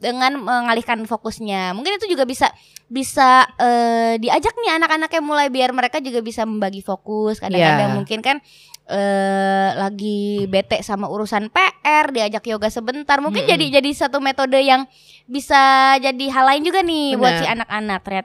dengan 0.00 0.40
mengalihkan 0.40 1.04
fokusnya 1.04 1.76
mungkin 1.76 2.00
itu 2.00 2.08
juga 2.08 2.24
bisa 2.24 2.48
bisa 2.88 3.44
eh, 3.56 4.16
diajak 4.16 4.56
nih 4.56 4.80
anak-anaknya 4.80 5.20
mulai 5.20 5.48
biar 5.48 5.72
mereka 5.72 6.00
juga 6.00 6.24
bisa 6.24 6.48
membagi 6.48 6.80
fokus 6.80 7.36
kadang-kadang 7.36 7.92
Ya. 7.92 7.96
mungkin 7.96 8.20
kan 8.20 8.36
eh 8.82 9.70
lagi 9.78 10.44
bete 10.50 10.82
sama 10.82 11.06
urusan 11.06 11.48
PR 11.48 12.10
diajak 12.10 12.42
yoga 12.44 12.66
sebentar 12.66 13.22
mungkin 13.22 13.46
Mm-mm. 13.46 13.52
jadi 13.54 13.66
jadi 13.78 13.90
satu 13.94 14.18
metode 14.18 14.58
yang 14.58 14.84
bisa 15.24 15.56
jadi 15.96 16.24
hal 16.28 16.44
lain 16.50 16.62
juga 16.66 16.82
nih 16.82 17.14
buat 17.14 17.30
Benar. 17.30 17.40
si 17.40 17.46
anak-anak 17.46 18.00
ternyata 18.02 18.21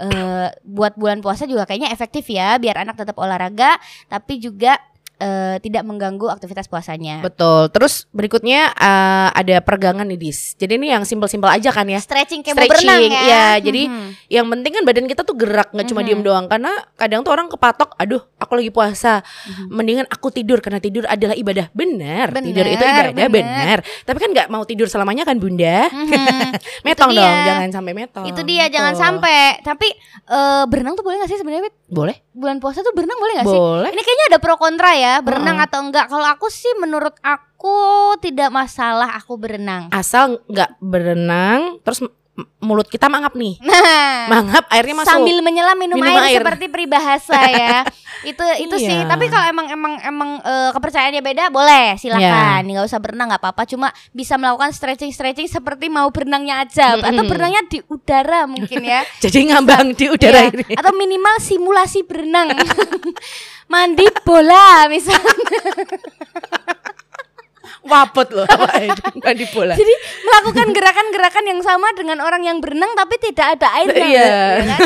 eh 0.00 0.48
buat 0.64 0.96
bulan 0.96 1.20
puasa 1.24 1.44
juga 1.44 1.64
kayaknya 1.68 1.92
efektif 1.92 2.28
ya 2.28 2.56
biar 2.56 2.84
anak 2.84 2.96
tetap 2.96 3.16
olahraga 3.16 3.76
tapi 4.08 4.40
juga 4.40 4.76
eh, 5.20 5.56
tidak 5.60 5.84
mengganggu 5.84 6.26
aktivitas 6.26 6.66
puasanya 6.66 7.20
Betul. 7.20 7.68
Terus 7.68 8.08
berikutnya 8.10 8.72
eh, 8.72 9.28
ada 9.30 9.60
peregangan 9.60 10.08
nih 10.08 10.18
Dis. 10.18 10.56
Jadi 10.56 10.74
ini 10.74 10.88
yang 10.88 11.04
simpel-simpel 11.04 11.46
aja 11.46 11.70
kan 11.70 11.84
ya. 11.84 12.00
stretching 12.00 12.40
kayak 12.40 12.56
mau 12.56 12.64
Stretching, 12.64 12.88
berenang 12.88 13.12
ya 13.12 13.20
iya, 13.22 13.46
jadi 13.60 13.82
Mhm. 13.86 14.08
Yang 14.30 14.46
penting 14.48 14.72
kan 14.72 14.82
badan 14.82 15.06
kita 15.06 15.22
tuh 15.22 15.34
gerak 15.34 15.68
nggak 15.70 15.86
cuma 15.86 16.00
Mhm. 16.00 16.06
diem 16.06 16.22
doang 16.22 16.44
karena 16.46 16.70
kadang 16.94 17.20
tuh 17.20 17.30
orang 17.30 17.46
kepatok, 17.46 17.92
aduh 17.94 18.22
aku 18.36 18.52
lagi 18.54 18.70
puasa, 18.70 19.20
mendingan 19.66 20.06
aku 20.06 20.30
tidur 20.30 20.58
karena 20.58 20.78
tidur 20.78 21.02
adalah 21.04 21.34
ibadah. 21.34 21.66
Benar, 21.70 22.30
tidur 22.38 22.64
itu 22.64 22.80
ibadah, 22.80 23.28
benar. 23.28 23.78
Tapi 23.82 24.18
kan 24.18 24.30
nggak 24.30 24.48
mau 24.48 24.62
tidur 24.62 24.86
selamanya 24.86 25.26
kan 25.26 25.36
bunda? 25.36 25.90
Mhm. 25.90 26.08
metong 26.86 27.10
dong, 27.12 27.36
jangan 27.44 27.70
sampai 27.70 27.92
metong. 27.92 28.24
itu 28.24 28.40
dia 28.42 28.64
jangan 28.68 28.94
Tuh. 28.94 29.00
sampai 29.02 29.38
tapi 29.60 29.88
eh, 30.24 30.64
berenang 30.64 30.94
tuh 30.94 31.02
boleh 31.02 31.18
gak 31.18 31.28
sih 31.28 31.36
sebenarnya? 31.36 31.68
Boleh, 31.90 32.22
bulan 32.30 32.62
puasa 32.62 32.86
tuh 32.86 32.94
berenang 32.94 33.18
boleh 33.18 33.34
gak 33.42 33.50
sih 33.50 33.58
boleh. 33.58 33.90
Ini 33.90 34.02
kayaknya 34.06 34.26
ada 34.30 34.38
pro 34.38 34.54
kontra 34.54 34.90
ya, 34.94 35.18
berenang 35.18 35.58
Heeh. 35.58 35.66
atau 35.66 35.80
enggak. 35.82 36.06
Kalau 36.06 36.26
aku 36.30 36.46
sih 36.46 36.70
menurut 36.78 37.18
aku 37.18 37.76
tidak 38.22 38.54
masalah 38.54 39.10
aku 39.18 39.34
berenang. 39.34 39.90
Asal 39.90 40.38
nggak 40.46 40.78
berenang, 40.78 41.82
terus 41.82 42.06
mulut 42.58 42.86
kita 42.86 43.08
mangap 43.08 43.32
nih. 43.32 43.56
Nah, 43.60 44.28
Mangap 44.28 44.64
airnya 44.68 44.94
masuk. 44.98 45.10
sambil 45.10 45.38
menyelam 45.40 45.74
minum, 45.74 45.96
Minum 45.96 46.12
air, 46.14 46.36
air. 46.36 46.40
seperti 46.42 46.66
peribahasa 46.68 47.40
ya. 47.48 47.78
itu 48.30 48.44
itu 48.60 48.76
sih. 48.76 48.92
Iya. 49.00 49.08
Tapi 49.08 49.26
kalau 49.26 49.46
emang 49.48 49.66
emang 49.70 49.94
emang 50.02 50.30
eh, 50.44 50.70
kepercayaannya 50.70 51.22
beda, 51.22 51.44
boleh 51.48 51.96
silakan. 51.96 52.60
Nggak 52.62 52.86
usah 52.86 53.00
berenang 53.00 53.32
nggak 53.32 53.42
apa-apa. 53.42 53.62
Cuma 53.64 53.88
bisa 54.10 54.36
melakukan 54.36 54.70
stretching 54.70 55.10
stretching 55.10 55.48
seperti 55.48 55.88
mau 55.88 56.08
berenangnya 56.08 56.62
aja, 56.62 56.94
atau 56.94 57.10
Mm-mm. 57.10 57.26
berenangnya 57.26 57.62
di 57.66 57.78
udara 57.86 58.44
mungkin 58.44 58.80
ya. 58.80 59.00
Jadi 59.24 59.50
ngambang 59.50 59.96
di 59.96 60.06
udara 60.06 60.46
Iya, 60.46 60.52
ini. 60.52 60.74
Atau 60.80 60.92
minimal 60.92 61.34
simulasi 61.40 62.04
berenang. 62.04 62.52
Mandi 63.66 64.02
bola 64.26 64.90
misalnya. 64.90 65.30
Wapot 67.90 68.28
loh 68.30 68.46
mandi 69.26 69.44
bola. 69.50 69.74
Jadi 69.74 69.94
melakukan 70.22 70.68
gerakan-gerakan 70.70 71.44
yang 71.50 71.60
sama 71.60 71.90
dengan 71.98 72.22
orang 72.22 72.46
yang 72.46 72.62
berenang 72.62 72.94
tapi 72.94 73.18
tidak 73.18 73.58
ada 73.58 73.66
airnya. 73.82 74.06
Iya. 74.06 74.26
ya 74.30 74.64
kan? 74.64 74.80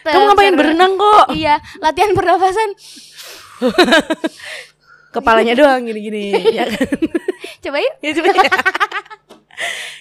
Kamu 0.00 0.24
ngapain 0.32 0.54
berenang 0.56 0.92
kok? 0.96 1.26
Iya, 1.36 1.60
latihan 1.84 2.16
pernafasan. 2.16 2.70
Kepalanya 5.14 5.52
doang 5.52 5.84
gini-gini. 5.84 6.32
ya 6.58 6.64
kan? 6.72 6.88
Coba 7.60 7.76
yuk. 7.84 7.94
Ya, 8.00 8.10
coba. 8.16 8.28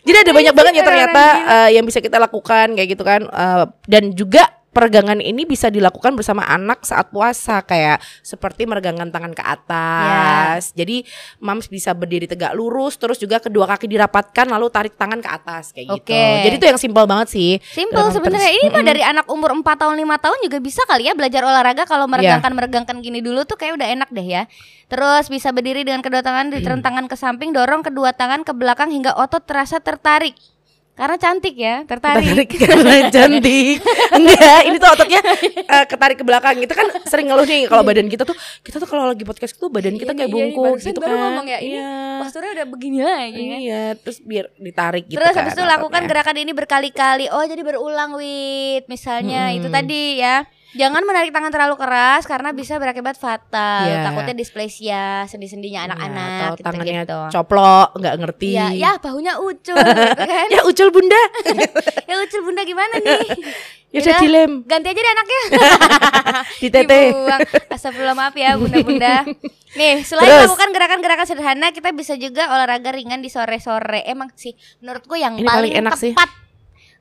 Jadi 0.02 0.18
ada 0.18 0.32
banyak 0.34 0.54
banget 0.56 0.74
ya 0.80 0.84
ternyata 0.88 1.24
eh, 1.38 1.70
yang 1.78 1.86
bisa 1.86 2.00
kita 2.02 2.18
lakukan 2.18 2.74
kayak 2.74 2.90
gitu 2.98 3.04
kan 3.04 3.28
Eh, 3.28 3.66
dan 3.86 4.16
juga 4.16 4.61
peregangan 4.72 5.20
ini 5.20 5.44
bisa 5.44 5.68
dilakukan 5.68 6.16
bersama 6.16 6.48
anak 6.48 6.88
saat 6.88 7.12
puasa 7.12 7.60
kayak 7.62 8.00
seperti 8.24 8.64
meregangkan 8.64 9.12
tangan 9.12 9.36
ke 9.36 9.44
atas. 9.44 10.72
Jadi 10.72 11.04
mams 11.44 11.68
bisa 11.68 11.92
berdiri 11.92 12.26
tegak 12.26 12.56
lurus 12.56 12.96
terus 12.96 13.20
juga 13.20 13.44
kedua 13.44 13.68
kaki 13.68 13.88
dirapatkan 13.92 14.48
lalu 14.48 14.72
tarik 14.72 14.96
tangan 14.96 15.20
ke 15.20 15.30
atas 15.30 15.76
kayak 15.76 15.92
gitu. 15.92 16.12
Oke. 16.12 16.26
Jadi 16.48 16.56
itu 16.56 16.68
yang 16.72 16.80
simpel 16.80 17.04
banget 17.04 17.28
sih. 17.36 17.60
Memang 17.76 18.16
sebenarnya. 18.16 18.52
Ini 18.52 18.68
mah 18.72 18.84
dari 18.84 19.04
anak 19.04 19.28
umur 19.28 19.52
4 19.52 19.64
tahun 19.64 19.96
5 20.00 20.24
tahun 20.24 20.38
juga 20.48 20.58
bisa 20.64 20.82
kali 20.88 21.12
ya 21.12 21.14
belajar 21.14 21.44
olahraga 21.44 21.84
kalau 21.84 22.08
meregangkan 22.08 22.52
meregangkan 22.56 22.98
gini 23.04 23.20
dulu 23.20 23.44
tuh 23.44 23.60
kayak 23.60 23.76
udah 23.76 23.88
enak 23.92 24.10
deh 24.12 24.26
ya. 24.26 24.44
Terus 24.92 25.32
bisa 25.32 25.56
berdiri 25.56 25.88
dengan 25.88 26.04
kedua 26.04 26.20
tangan 26.20 26.52
ditekan 26.52 26.84
tangan 26.84 27.06
ke 27.08 27.16
samping, 27.16 27.56
dorong 27.56 27.80
kedua 27.80 28.12
tangan 28.12 28.44
ke 28.44 28.52
belakang 28.52 28.92
hingga 28.92 29.16
otot 29.16 29.44
terasa 29.44 29.80
tertarik. 29.80 30.36
Karena 30.92 31.16
cantik 31.16 31.56
ya, 31.56 31.82
tertarik. 31.84 32.26
Tarik 32.26 32.50
karena 32.62 32.94
cantik. 33.08 33.80
Enggak, 34.18 34.60
ini 34.64 34.76
tuh 34.76 34.90
ototnya 34.92 35.22
eh, 35.48 35.86
ketarik 35.86 36.16
ke 36.16 36.24
belakang. 36.24 36.56
Itu 36.58 36.72
kan 36.72 36.88
sering 37.04 37.26
ngeluh 37.26 37.44
nih 37.44 37.66
kalau 37.66 37.82
badan 37.82 38.06
kita 38.06 38.22
tuh 38.22 38.34
kita 38.62 38.78
tuh 38.78 38.86
kalau 38.86 39.08
lagi 39.08 39.24
podcast 39.24 39.56
tuh 39.56 39.68
badan 39.68 39.96
kita 39.96 40.12
kayak 40.12 40.28
Iya, 40.28 40.30
iya, 40.30 40.46
bungkuk 40.46 40.64
barusan 40.68 40.88
gitu 40.88 41.00
baru 41.00 41.10
kan. 41.10 41.22
ngomong 41.26 41.46
ya, 41.48 41.58
ini 41.60 41.74
Iya. 41.74 41.90
Posturnya 42.20 42.52
udah 42.54 42.68
begini 42.68 43.00
lagi 43.02 43.42
kan. 43.42 43.60
Iya, 43.60 43.84
terus 43.98 44.18
biar 44.22 44.46
ditarik 44.56 45.04
gitu 45.06 45.18
Terus 45.18 45.32
kan. 45.32 45.40
habis 45.42 45.54
itu 45.54 45.64
lakukan 45.64 45.90
ototnya. 45.98 46.10
gerakan 46.12 46.36
ini 46.38 46.52
berkali-kali. 46.52 47.26
Oh, 47.28 47.44
jadi 47.44 47.62
berulang 47.62 48.12
wit. 48.14 48.84
Misalnya 48.86 49.42
Mm-mm. 49.48 49.58
itu 49.58 49.68
tadi 49.68 50.04
ya. 50.18 50.44
Jangan 50.72 51.04
menarik 51.04 51.30
tangan 51.30 51.52
terlalu 51.52 51.76
keras 51.76 52.24
karena 52.24 52.56
bisa 52.56 52.80
berakibat 52.80 53.20
fatal. 53.20 53.84
Iya. 53.84 54.08
Takutnya 54.08 54.36
displasia 54.36 55.04
sendi-sendinya 55.28 55.84
Iya, 55.84 55.88
anak-anak 55.88 56.40
atau 56.56 56.64
tangannya 56.64 57.04
gitu. 57.04 57.20
coplok, 57.30 57.88
nggak 58.00 58.16
ngerti. 58.18 58.50
Iya, 58.56 58.68
ya 58.72 58.92
bahunya 58.96 59.34
ucul 59.38 59.76
gitu 60.08 60.24
kan. 60.24 60.48
Ya 60.48 60.62
ucul 60.64 60.88
bunda. 60.90 61.22
ya 62.10 62.16
ucul 62.18 62.42
bunda 62.42 62.62
gimana 62.64 62.96
nih? 62.98 63.20
Ya 63.92 64.00
udah 64.00 64.24
dilem 64.24 64.64
Ganti 64.64 64.88
aja 64.88 65.02
deh 65.04 65.12
anaknya. 65.12 65.42
di 66.64 66.68
tete. 66.72 67.00
Dibuang. 67.12 67.40
Astagfirullah 67.68 68.16
maaf 68.16 68.32
ya 68.40 68.56
bunda-bunda. 68.56 69.28
Nih, 69.76 70.08
selain 70.08 70.32
Terus. 70.32 70.48
melakukan 70.48 70.70
gerakan-gerakan 70.72 71.28
sederhana, 71.28 71.68
kita 71.76 71.92
bisa 71.92 72.16
juga 72.16 72.48
olahraga 72.56 72.96
ringan 72.96 73.20
di 73.20 73.28
sore-sore. 73.28 74.08
Emang 74.08 74.32
sih 74.40 74.56
menurutku 74.80 75.20
yang 75.20 75.36
Ini 75.36 75.44
paling, 75.44 75.76
paling 75.76 75.84
enak 75.84 75.94
sih. 76.00 76.16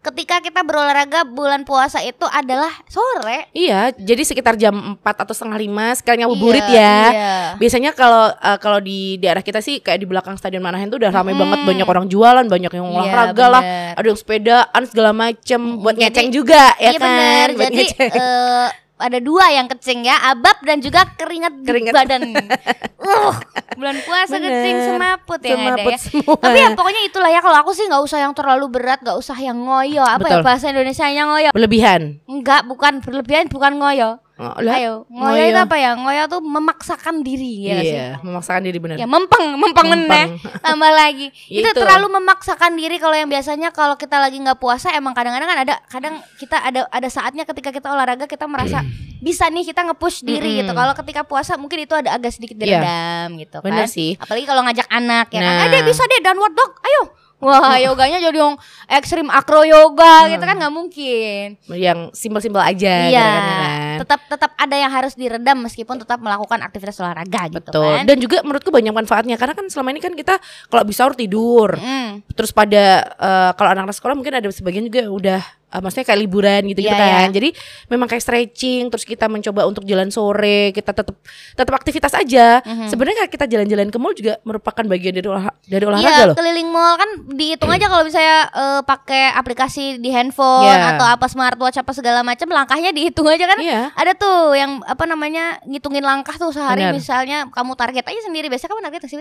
Ketika 0.01 0.41
kita 0.41 0.61
berolahraga 0.61 1.23
bulan 1.23 1.61
puasa 1.63 2.01
itu 2.01 2.25
adalah 2.27 2.73
sore. 2.87 3.53
Iya, 3.53 3.93
jadi 3.93 4.23
sekitar 4.25 4.57
jam 4.57 4.97
4 4.97 5.05
atau 5.05 5.31
setengah 5.31 5.61
lima 5.61 5.93
sekalian 5.93 6.25
ngabuburit 6.25 6.65
ya. 6.67 6.97
Iya. 7.13 7.35
Biasanya 7.57 7.93
kalau 7.93 8.33
eh, 8.33 8.59
kalau 8.59 8.81
di 8.81 9.17
daerah 9.17 9.41
kita 9.41 9.61
sih 9.61 9.79
kayak 9.79 10.01
di 10.01 10.09
belakang 10.09 10.35
Stadion 10.35 10.61
Manahan 10.61 10.89
tuh 10.89 10.97
udah 10.97 11.13
ramai 11.13 11.33
Mm-mm. 11.33 11.45
banget 11.45 11.61
banyak 11.65 11.87
orang 11.87 12.07
jualan, 12.09 12.47
banyak 12.47 12.73
yang 12.73 12.87
Iya, 12.87 12.95
olahraga 12.97 13.47
lah, 13.47 13.63
bener. 13.63 13.95
ada 13.95 14.07
yang 14.07 14.19
sepedaan 14.19 14.83
segala 14.85 15.11
macem 15.13 15.61
buat 15.79 15.93
Jadi- 15.93 16.03
ngeceng 16.03 16.29
juga 16.33 16.65
ya 16.77 16.83
iya 16.87 16.91
kan. 16.93 17.05
bener. 17.05 17.47
Buat 17.53 17.65
Jadi 17.67 17.77
ngeceng. 17.77 18.11
eh, 18.11 18.69
ada 19.01 19.19
dua 19.19 19.49
yang 19.51 19.67
kecing 19.67 20.05
ya, 20.05 20.17
abab 20.29 20.61
dan 20.63 20.79
juga 20.79 21.09
keringat, 21.17 21.53
di 21.61 21.67
Keringat. 21.67 21.95
badan. 21.97 22.21
uh, 23.01 23.35
bulan 23.75 23.97
puasa 24.05 24.37
Bener. 24.37 24.53
kecing 24.53 24.77
semaput 24.93 25.41
ada 25.41 25.57
Semaput 25.57 25.93
ya. 25.93 25.99
semua. 25.99 26.37
Tapi 26.37 26.59
ya 26.61 26.69
pokoknya 26.77 27.03
itulah 27.09 27.31
ya 27.33 27.41
kalau 27.41 27.57
aku 27.65 27.73
sih 27.73 27.89
nggak 27.89 28.03
usah 28.05 28.19
yang 28.21 28.33
terlalu 28.37 28.67
berat, 28.69 29.01
nggak 29.01 29.17
usah 29.17 29.37
yang 29.41 29.57
ngoyo. 29.57 30.05
Apa 30.05 30.21
Betul. 30.21 30.37
ya 30.37 30.45
bahasa 30.45 30.65
Indonesia 30.69 31.07
yang 31.09 31.29
ngoyo? 31.33 31.51
berlebihan. 31.51 32.21
Enggak, 32.29 32.69
bukan 32.69 33.01
berlebihan, 33.01 33.49
bukan 33.49 33.73
ngoyo. 33.81 34.21
Oh, 34.41 34.57
lah, 34.57 34.73
Ayo, 34.73 35.05
ngoyo, 35.07 35.45
itu 35.47 35.61
apa 35.61 35.77
ya? 35.77 35.93
Ngoyo 35.93 36.25
tuh 36.25 36.41
memaksakan 36.41 37.21
diri 37.21 37.61
ya 37.61 37.77
nggak 37.77 37.85
sih? 37.85 37.93
Iya, 37.93 38.09
memaksakan 38.25 38.63
diri 38.65 38.79
benar. 38.81 38.97
Ya 38.97 39.05
mempeng, 39.05 39.53
mempeng 39.53 39.85
meneh. 39.87 40.41
Tambah 40.59 40.91
lagi. 40.91 41.29
itu 41.53 41.61
Itu. 41.61 41.77
terlalu 41.77 42.09
memaksakan 42.09 42.73
diri 42.73 42.97
kalau 42.97 43.13
yang 43.13 43.29
biasanya 43.29 43.69
kalau 43.69 43.95
kita 43.95 44.17
lagi 44.17 44.41
nggak 44.41 44.57
puasa 44.57 44.91
emang 44.91 45.13
kadang-kadang 45.13 45.45
kan 45.45 45.59
ada 45.61 45.75
kadang 45.87 46.15
kita 46.41 46.57
ada 46.57 46.89
ada 46.89 47.09
saatnya 47.09 47.45
ketika 47.45 47.69
kita 47.69 47.87
olahraga 47.87 48.25
kita 48.25 48.49
merasa 48.49 48.81
bisa 49.21 49.45
nih 49.47 49.65
kita 49.67 49.85
nge-push 49.85 50.25
diri 50.25 50.65
gitu. 50.65 50.73
Kalau 50.73 50.97
ketika 50.97 51.21
puasa 51.23 51.61
mungkin 51.61 51.77
itu 51.79 51.93
ada 51.93 52.17
agak 52.17 52.33
sedikit 52.33 52.57
Iya. 52.57 52.81
diredam 52.81 53.29
gitu 53.37 53.61
kan. 53.61 53.69
Bener 53.69 53.87
sih. 53.87 54.17
Apalagi 54.17 54.49
kalau 54.49 54.65
ngajak 54.65 54.89
anak 54.89 55.29
ya 55.29 55.39
Nah. 55.39 55.53
kan. 55.61 55.69
Ade 55.69 55.85
bisa 55.85 56.01
deh 56.03 56.25
downward 56.25 56.57
dog. 56.57 56.73
Ayo. 56.81 57.03
Wah, 57.41 57.81
yoganya 57.81 58.21
jadi 58.21 58.37
yang 58.37 58.61
ekstrim 58.85 59.33
akro 59.33 59.65
yoga 59.65 60.29
gitu 60.29 60.45
kan 60.45 60.57
nggak 60.61 60.75
mungkin. 60.75 61.57
Yang 61.73 62.13
simpel-simpel 62.13 62.61
aja 62.61 63.09
Iya, 63.09 63.25
gerakannya 63.25 63.57
kan. 63.57 63.97
tetap 64.05 64.21
tetap 64.29 64.51
ada 64.61 64.77
yang 64.77 64.93
harus 64.93 65.17
diredam 65.17 65.59
meskipun 65.65 65.97
tetap 66.05 66.21
melakukan 66.21 66.61
aktivitas 66.61 67.01
olahraga 67.01 67.49
gitu 67.49 67.73
Betul. 67.73 67.97
kan. 67.97 68.05
Dan 68.05 68.17
juga 68.21 68.45
menurutku 68.45 68.69
banyak 68.69 68.93
manfaatnya 68.93 69.41
karena 69.41 69.57
kan 69.57 69.67
selama 69.73 69.89
ini 69.97 70.01
kan 70.05 70.13
kita 70.13 70.37
kalau 70.69 70.85
bisa 70.85 71.01
sahur 71.01 71.17
tidur. 71.17 71.81
Mm. 71.81 72.29
Terus 72.37 72.53
pada 72.53 73.09
eh, 73.09 73.51
kalau 73.57 73.73
anak-anak 73.73 73.97
sekolah 73.97 74.13
mungkin 74.13 74.37
ada 74.37 74.49
sebagian 74.53 74.85
juga 74.85 75.09
udah 75.09 75.41
eh, 75.71 75.81
maksudnya 75.81 76.05
kayak 76.05 76.21
liburan 76.21 76.61
gitu-gitu 76.67 76.91
Iya, 76.91 76.99
kan. 76.99 77.27
iya. 77.27 77.33
Jadi 77.33 77.49
memang 77.87 78.07
kayak 78.07 78.21
stretching 78.21 78.91
terus 78.91 79.03
kita 79.03 79.27
mencoba 79.27 79.65
untuk 79.65 79.83
jalan 79.83 80.11
sore, 80.11 80.71
kita 80.71 80.91
tetap 80.91 81.15
tetap 81.55 81.73
aktivitas 81.73 82.13
aja. 82.13 82.59
Mhm. 82.61 82.87
Sebenarnya 82.87 83.25
kita 83.27 83.47
jalan-jalan 83.47 83.89
ke 83.89 83.97
mall 83.97 84.13
juga 84.13 84.43
merupakan 84.43 84.83
bagian 84.83 85.13
dari 85.13 85.25
olah, 85.25 85.51
dari 85.63 85.85
olahraga 85.85 86.11
Iya, 86.13 86.27
loh. 86.27 86.37
keliling 86.37 86.69
mall 86.69 86.95
kan 86.95 87.11
dihitung 87.31 87.71
aja 87.71 87.87
kalau 87.87 88.03
misalnya 88.03 88.39
eh, 88.51 88.81
pakai 88.83 89.33
aplikasi 89.33 89.97
di 89.97 90.11
handphone 90.11 90.67
Iya. 90.67 90.95
atau 90.95 91.07
apa 91.07 91.27
smartwatch 91.27 91.79
apa 91.79 91.93
segala 91.93 92.21
macam 92.21 92.47
langkahnya 92.47 92.91
dihitung 92.91 93.27
aja 93.27 93.47
kan. 93.47 93.59
Iya. 93.59 93.95
Ada 93.95 94.13
tuh 94.13 94.53
yang 94.53 94.83
apa 94.83 95.05
namanya 95.05 95.63
ngitungin 95.65 96.03
langkah 96.03 96.35
tuh 96.35 96.51
sehari 96.51 96.83
Benar. 96.83 96.95
misalnya 96.95 97.39
kamu 97.49 97.73
target 97.75 98.05
aja 98.05 98.21
sendiri. 98.23 98.47
Biasanya 98.47 98.71
kamu 98.71 98.83
target 98.85 99.01
sih? 99.07 99.19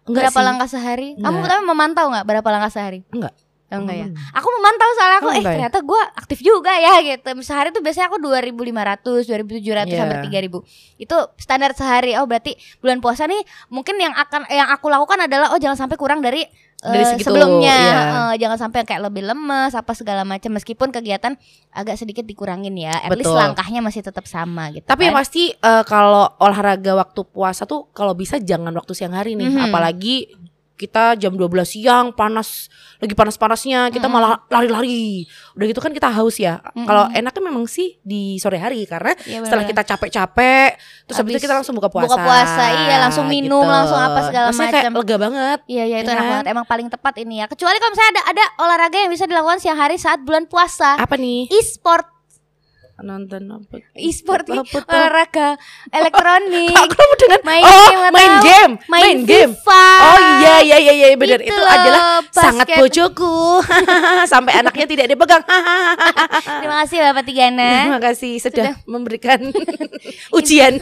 Enggak 0.00 0.32
berapa 0.32 0.38
sih. 0.38 0.46
langkah 0.46 0.68
sehari? 0.68 1.08
Kamu 1.16 1.36
Enggak. 1.36 1.50
tapi 1.50 1.62
memantau 1.62 2.06
nggak 2.08 2.24
berapa 2.24 2.48
langkah 2.48 2.72
sehari? 2.72 3.04
Enggak. 3.10 3.34
Oh, 3.70 3.78
enggak 3.78 3.96
ya. 3.96 4.06
Hmm. 4.06 4.18
Aku 4.34 4.48
memantau 4.50 4.88
soalnya 4.92 5.16
aku 5.16 5.26
Oh, 5.26 5.32
eh 5.32 5.38
ya? 5.38 5.46
ternyata 5.48 5.78
gue 5.80 6.00
aktif 6.12 6.38
juga 6.40 6.72
ya 6.72 6.94
gitu. 7.00 7.30
Sehari 7.40 7.70
tuh 7.70 7.78
biasanya 7.78 8.06
aku 8.06 8.18
2500, 8.18 9.22
2700 9.22 9.86
Iya. 9.86 9.96
sampai 9.96 10.16
3000. 10.20 10.58
Itu 10.96 11.16
standar 11.36 11.70
sehari. 11.72 12.12
Oh, 12.14 12.26
berarti 12.26 12.52
bulan 12.78 12.98
puasa 12.98 13.24
nih 13.24 13.38
mungkin 13.68 13.94
yang 13.96 14.10
akan 14.12 14.46
yang 14.48 14.68
aku 14.68 14.86
lakukan 14.86 15.22
adalah 15.22 15.50
oh 15.50 15.58
jangan 15.58 15.78
sampai 15.78 15.94
kurang 15.94 16.18
dari 16.18 16.42
Dari 16.80 16.96
eh, 16.98 17.08
segitu, 17.12 17.28
sebelumnya. 17.28 17.76
iya. 17.76 18.00
Eh, 18.32 18.40
jangan 18.40 18.56
sampai 18.58 18.82
kayak 18.82 19.04
lebih 19.04 19.22
lemes 19.22 19.70
apa 19.70 19.92
segala 19.92 20.24
macam 20.24 20.48
meskipun 20.50 20.88
kegiatan 20.88 21.36
agak 21.70 21.94
sedikit 21.94 22.24
dikurangin 22.24 22.72
ya. 22.74 22.96
At 22.96 23.12
least 23.12 23.28
Betul. 23.28 23.36
langkahnya 23.38 23.80
masih 23.80 24.00
tetap 24.00 24.24
sama 24.24 24.72
gitu. 24.72 24.82
Tapi 24.82 25.04
yang 25.04 25.12
kan. 25.12 25.20
pasti 25.20 25.52
eh, 25.52 25.82
kalau 25.84 26.24
olahraga 26.38 26.96
waktu 26.96 27.20
puasa 27.22 27.64
tuh 27.64 27.86
kalau 27.90 28.16
bisa 28.16 28.40
jangan 28.40 28.72
waktu 28.72 28.96
siang 28.96 29.12
hari 29.12 29.36
nih, 29.36 29.52
Mhm. 29.52 29.68
apalagi 29.68 30.32
kita 30.80 31.12
jam 31.14 31.30
12 31.30 31.44
siang 31.68 32.10
panas 32.10 32.72
lagi 32.96 33.12
panas-panasnya 33.12 33.88
kita 33.88 34.04
Mhm. 34.04 34.12
malah 34.12 34.40
lari-lari. 34.46 35.28
Udah 35.52 35.66
gitu 35.66 35.78
kan 35.78 35.90
kita 35.90 36.08
haus 36.10 36.36
ya. 36.36 36.64
Mhm. 36.72 36.84
Kalau 36.84 37.04
enaknya 37.10 37.42
memang 37.42 37.64
sih 37.64 38.00
di 38.00 38.36
sore 38.36 38.56
hari 38.56 38.84
karena 38.84 39.12
Iya, 39.18 39.40
setelah 39.42 39.60
benar-benar. 39.62 39.70
kita 39.70 39.82
capek-capek 39.86 40.70
terus 41.04 41.16
habis 41.16 41.32
itu 41.34 41.42
kita 41.42 41.54
langsung 41.54 41.74
buka 41.74 41.88
puasa. 41.88 42.08
buka 42.08 42.16
puasa, 42.18 42.64
iya, 42.80 42.96
langsung 42.98 43.26
minum, 43.26 43.60
langsung 43.62 43.96
apa 43.96 44.24
segala 44.24 44.46
Maksudnya 44.48 44.70
kayak 44.70 44.84
macam. 44.86 44.98
lega 44.98 45.16
banget. 45.18 45.58
Iya 45.66 45.84
iya 45.84 45.96
itu 45.98 46.06
Ya 46.06 46.14
enak 46.14 46.22
kan? 46.22 46.32
banget 46.32 46.46
emang 46.48 46.64
paling 46.64 46.88
tepat 46.88 47.14
ini 47.18 47.34
ya. 47.36 47.46
Kecuali 47.46 47.76
kalau 47.76 47.90
misalnya 47.90 48.12
ada 48.12 48.22
ada 48.30 48.44
olahraga 48.58 48.96
yang 48.96 49.10
bisa 49.10 49.24
dilakukan 49.24 49.58
siang 49.58 49.76
hari 49.76 49.96
saat 49.96 50.20
bulan 50.20 50.46
puasa. 50.46 50.96
Apa 50.96 51.14
nih? 51.14 51.50
E-sport, 51.50 52.06
Nonton 53.00 53.42
apa? 53.48 53.80
e-sport 53.96 54.44
olahraga 54.48 55.56
elektronik. 55.88 56.76
Kamu 56.96 57.14
dengan 57.16 57.40
Main 57.40 57.64
oh, 57.64 57.72
game 57.72 58.00
atau 58.00 58.12
main 58.12 58.34
game, 58.44 58.72
main 58.86 59.02
main 59.02 59.18
game. 59.24 59.52
FIFA. 59.56 59.86
Oh 60.00 60.18
iya 60.40 60.54
iya 60.60 60.76
iya 60.78 60.92
iya 60.92 61.06
benar 61.16 61.40
Itu 61.40 61.48
itu, 61.48 61.60
loh, 61.60 61.70
adalah 61.70 62.02
sangat 62.30 62.66
basket. 62.68 62.78
bojoku 62.78 63.38
sampai 64.32 64.52
anaknya 64.60 64.86
tidak 64.86 65.06
dipegang. 65.08 65.42
Terima 66.60 66.76
kasih 66.84 66.96
Bapak 67.10 67.24
Tigana. 67.24 67.70
Terima 67.88 68.00
kasih 68.02 68.32
sudah, 68.38 68.70
memberikan 68.84 69.40
ujian. 70.36 70.76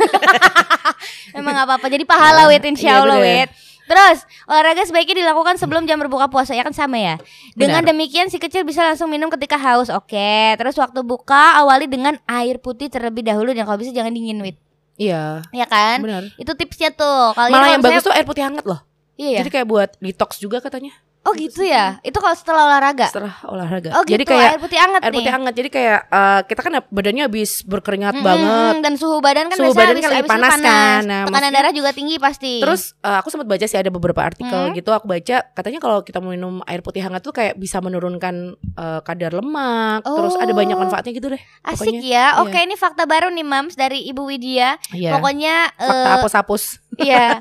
Emang 1.36 1.54
gak 1.54 1.66
apa-apa. 1.70 1.86
Jadi 1.86 2.04
pahala 2.08 2.50
wit 2.50 2.64
insya 2.66 3.04
Iya, 3.04 3.16
wit. 3.20 3.50
Terus 3.88 4.18
olahraga 4.44 4.84
sebaiknya 4.84 5.24
dilakukan 5.24 5.56
sebelum 5.56 5.88
jam 5.88 5.96
berbuka 5.96 6.28
puasa 6.28 6.52
ya 6.52 6.60
kan 6.60 6.70
sama 6.70 7.00
ya. 7.00 7.16
Dengan 7.56 7.80
Benar. 7.80 7.96
demikian 7.96 8.28
si 8.28 8.36
kecil 8.36 8.62
bisa 8.62 8.84
langsung 8.84 9.08
minum 9.08 9.32
ketika 9.32 9.56
haus. 9.56 9.88
Oke. 9.88 10.54
Terus 10.54 10.76
waktu 10.76 11.00
buka 11.00 11.56
awali 11.56 11.88
dengan 11.88 12.20
air 12.28 12.60
putih 12.60 12.86
terlebih 12.86 13.24
dahulu 13.24 13.56
dan 13.56 13.64
kalau 13.64 13.80
bisa 13.80 13.90
jangan 13.90 14.12
dingin 14.12 14.38
wit. 14.38 14.60
Iya. 14.94 15.40
Ya 15.50 15.64
kan? 15.64 16.04
Benar. 16.04 16.28
Itu 16.36 16.52
tipsnya 16.52 16.92
tuh. 16.92 17.32
Kalian 17.32 17.48
Malah 17.48 17.64
kalau 17.64 17.72
yang 17.72 17.80
bagus 17.80 17.92
misalnya- 17.96 18.06
tuh 18.06 18.14
air 18.14 18.26
putih 18.28 18.44
hangat 18.44 18.64
loh. 18.68 18.80
Iya 19.16 19.28
ya. 19.34 19.38
Jadi 19.42 19.50
kayak 19.50 19.66
buat 19.66 19.90
detox 19.98 20.38
juga 20.38 20.60
katanya 20.60 20.92
Oh 21.28 21.36
gitu 21.36 21.60
ya. 21.60 22.00
Itu 22.00 22.18
kalau 22.18 22.32
setelah 22.32 22.64
olahraga. 22.66 23.06
setelah 23.06 23.36
olahraga. 23.44 23.92
Oh 23.92 24.02
gitu. 24.02 24.16
Jadi 24.16 24.24
kayak 24.24 24.50
air 24.50 24.60
putih 24.60 24.78
hangat 24.78 25.00
air 25.00 25.12
nih. 25.12 25.18
putih 25.18 25.32
hangat. 25.32 25.52
Jadi 25.52 25.68
kayak 25.68 25.98
eh, 26.08 26.40
kita 26.46 26.60
kan 26.62 26.72
badannya 26.82 27.22
habis 27.22 27.50
berkeringat 27.62 28.14
Mm-mm, 28.14 28.24
banget. 28.24 28.74
dan 28.80 28.92
suhu 28.94 29.20
badan 29.20 29.46
kan 29.46 29.56
Suhu 29.58 29.72
badan 29.72 29.92
habis, 29.92 30.02
kan 30.02 30.10
habis 30.10 30.24
itu 30.24 30.32
panas 30.32 30.52
kan. 30.56 31.00
Nah, 31.04 31.22
Tekanan 31.24 31.50
darah 31.52 31.70
juga 31.70 31.90
tinggi 31.92 32.16
pasti. 32.16 32.52
Terus 32.58 32.96
eh, 32.98 33.16
aku 33.18 33.28
sempat 33.28 33.44
baca 33.44 33.62
sih 33.62 33.76
ada 33.76 33.90
beberapa 33.90 34.20
artikel 34.20 34.48
Hmm. 34.48 34.72
gitu 34.72 34.88
aku 34.88 35.04
baca 35.04 35.36
katanya 35.48 35.78
kalau 35.78 36.00
kita 36.00 36.18
minum 36.18 36.64
air 36.64 36.80
putih 36.80 36.98
hangat 36.98 37.20
tuh 37.20 37.30
kayak 37.30 37.54
bisa 37.54 37.78
menurunkan 37.78 38.34
eh, 38.56 39.00
kadar 39.02 39.30
lemak, 39.30 40.02
terus 40.02 40.32
ada 40.34 40.50
banyak 40.50 40.72
Oh. 40.72 40.80
manfaatnya 40.80 41.12
gitu 41.12 41.28
deh. 41.28 41.42
asik 41.64 41.84
pokoknya, 41.84 42.00
ya. 42.00 42.26
iya. 42.32 42.40
Oke, 42.40 42.58
ini 42.58 42.74
fakta 42.74 43.04
baru 43.04 43.28
nih 43.28 43.42
Mams 43.42 43.74
dari 43.74 44.06
Ibu 44.06 44.22
Widya. 44.24 44.78
Iya. 44.88 45.12
Pokoknya 45.12 45.68
Fakta 45.74 46.10
apus-apus. 46.16 46.80
Iya. 46.98 47.38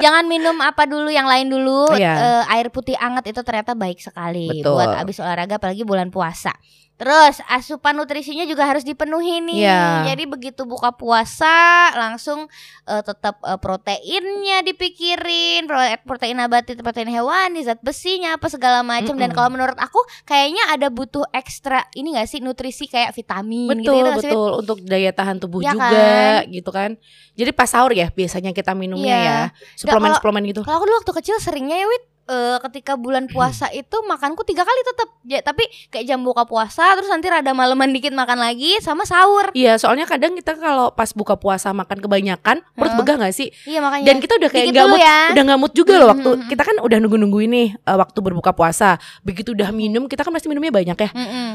Jangan 0.00 0.24
minum 0.26 0.56
apa 0.64 0.88
dulu 0.88 1.12
yang 1.12 1.28
lain 1.28 1.52
dulu. 1.52 1.92
Iya. 1.94 2.42
Eh, 2.42 2.54
air 2.56 2.72
putih 2.72 2.96
anget 2.96 3.36
itu 3.36 3.40
ternyata 3.44 3.76
baik 3.76 4.00
sekali 4.00 4.64
Betul. 4.64 4.80
buat 4.80 4.92
abis 5.04 5.20
olahraga 5.20 5.60
apalagi 5.60 5.84
bulan 5.84 6.08
puasa. 6.08 6.56
Terus 7.04 7.36
asupan 7.44 7.92
nutrisinya 7.94 8.48
juga 8.48 8.64
harus 8.64 8.80
dipenuhi 8.80 9.44
nih. 9.44 9.60
Iya. 9.60 10.08
Jadi 10.08 10.24
begitu 10.24 10.64
buka 10.64 10.88
puasa 10.88 11.52
langsung 11.92 12.48
eh, 12.88 13.02
tetap 13.04 13.44
eh, 13.44 13.60
proteinnya 13.60 14.64
dipikirin, 14.64 15.68
pro- 15.68 16.00
protein 16.08 16.40
nabati, 16.40 16.72
protein 16.74 17.12
hewani, 17.12 17.60
zat 17.60 17.84
besinya 17.84 18.40
apa 18.40 18.48
segala 18.48 18.80
macam. 18.80 19.12
Dan 19.14 19.28
Mm-mm. 19.28 19.36
kalau 19.36 19.52
menurut 19.52 19.76
aku 19.76 20.00
kayaknya 20.24 20.64
ada 20.72 20.88
butuh 20.88 21.28
ekstra 21.28 21.84
ini 21.92 22.16
gak 22.16 22.24
sih 22.24 22.40
nutrisi 22.40 22.88
kayak 22.88 23.12
vitamin 23.12 23.68
gitu, 23.84 23.92
Betul, 23.92 24.00
gitu 24.00 24.20
sih? 24.24 24.30
betul 24.32 24.50
untuk 24.64 24.78
daya 24.80 25.12
tahan 25.12 25.36
tubuh 25.36 25.60
Iya 25.60 25.76
juga 25.76 26.08
gitu 26.48 26.70
kan. 26.72 26.96
Jadi 27.36 27.50
pas 27.52 27.68
sahur 27.68 27.92
ya 27.92 28.08
biasanya 28.08 28.56
kita 28.56 28.72
minumnya 28.72 29.12
Iya. 29.12 29.28
ya. 29.28 29.38
Suplemen-suplemen 29.76 30.40
gitu. 30.48 30.64
Kalau 30.64 30.80
aku 30.80 30.88
dulu 30.88 31.04
waktu 31.04 31.12
kecil 31.20 31.36
seringnya 31.36 31.76
ya 31.76 31.84
Wit 31.84 32.13
eh, 32.26 32.56
ketika 32.62 32.94
bulan 32.94 33.26
puasa 33.26 33.68
itu 33.68 33.96
makanku 34.02 34.42
tiga 34.42 34.62
kali 34.62 34.80
tetap 34.84 35.08
ya, 35.22 35.40
tapi 35.40 35.62
kayak 35.88 36.04
jam 36.06 36.20
buka 36.20 36.44
puasa 36.44 36.94
terus 36.94 37.06
nanti 37.06 37.26
rada 37.26 37.50
malaman 37.50 37.90
dikit 37.90 38.10
makan 38.10 38.38
lagi 38.38 38.76
sama 38.78 39.04
sahur 39.04 39.52
Iya, 39.52 39.76
soalnya 39.76 40.04
kadang 40.04 40.32
kita 40.32 40.54
kalau 40.54 40.90
pas 40.90 41.10
buka 41.10 41.34
puasa 41.34 41.70
makan 41.70 41.98
kebanyakan 41.98 42.64
perut 42.72 42.94
begah 42.94 43.16
gak 43.18 43.32
sih? 43.32 43.48
iya 43.64 43.78
makanya 43.78 44.04
Dan 44.04 44.16
kita 44.18 44.36
udah 44.36 44.48
kayak 44.48 44.64
Dikit 44.64 44.74
nggak 44.74 44.88
mood, 44.88 45.00
ya. 45.00 45.18
udah 45.30 45.42
nggak 45.44 45.60
mood 45.60 45.72
juga 45.72 45.94
loh 45.96 46.08
waktu 46.10 46.30
kita 46.48 46.62
kan 46.62 46.76
udah 46.78 46.98
nunggu-nunggu 46.98 47.38
ini 47.42 47.62
eh, 47.72 47.96
waktu 47.96 48.18
berbuka 48.18 48.50
puasa. 48.50 48.96
Begitu 49.20 49.52
udah 49.52 49.68
minum 49.70 50.04
kita 50.04 50.22
kan 50.22 50.32
pasti 50.32 50.48
minumnya 50.48 50.70
banyak 50.70 50.96
ya. 50.96 51.10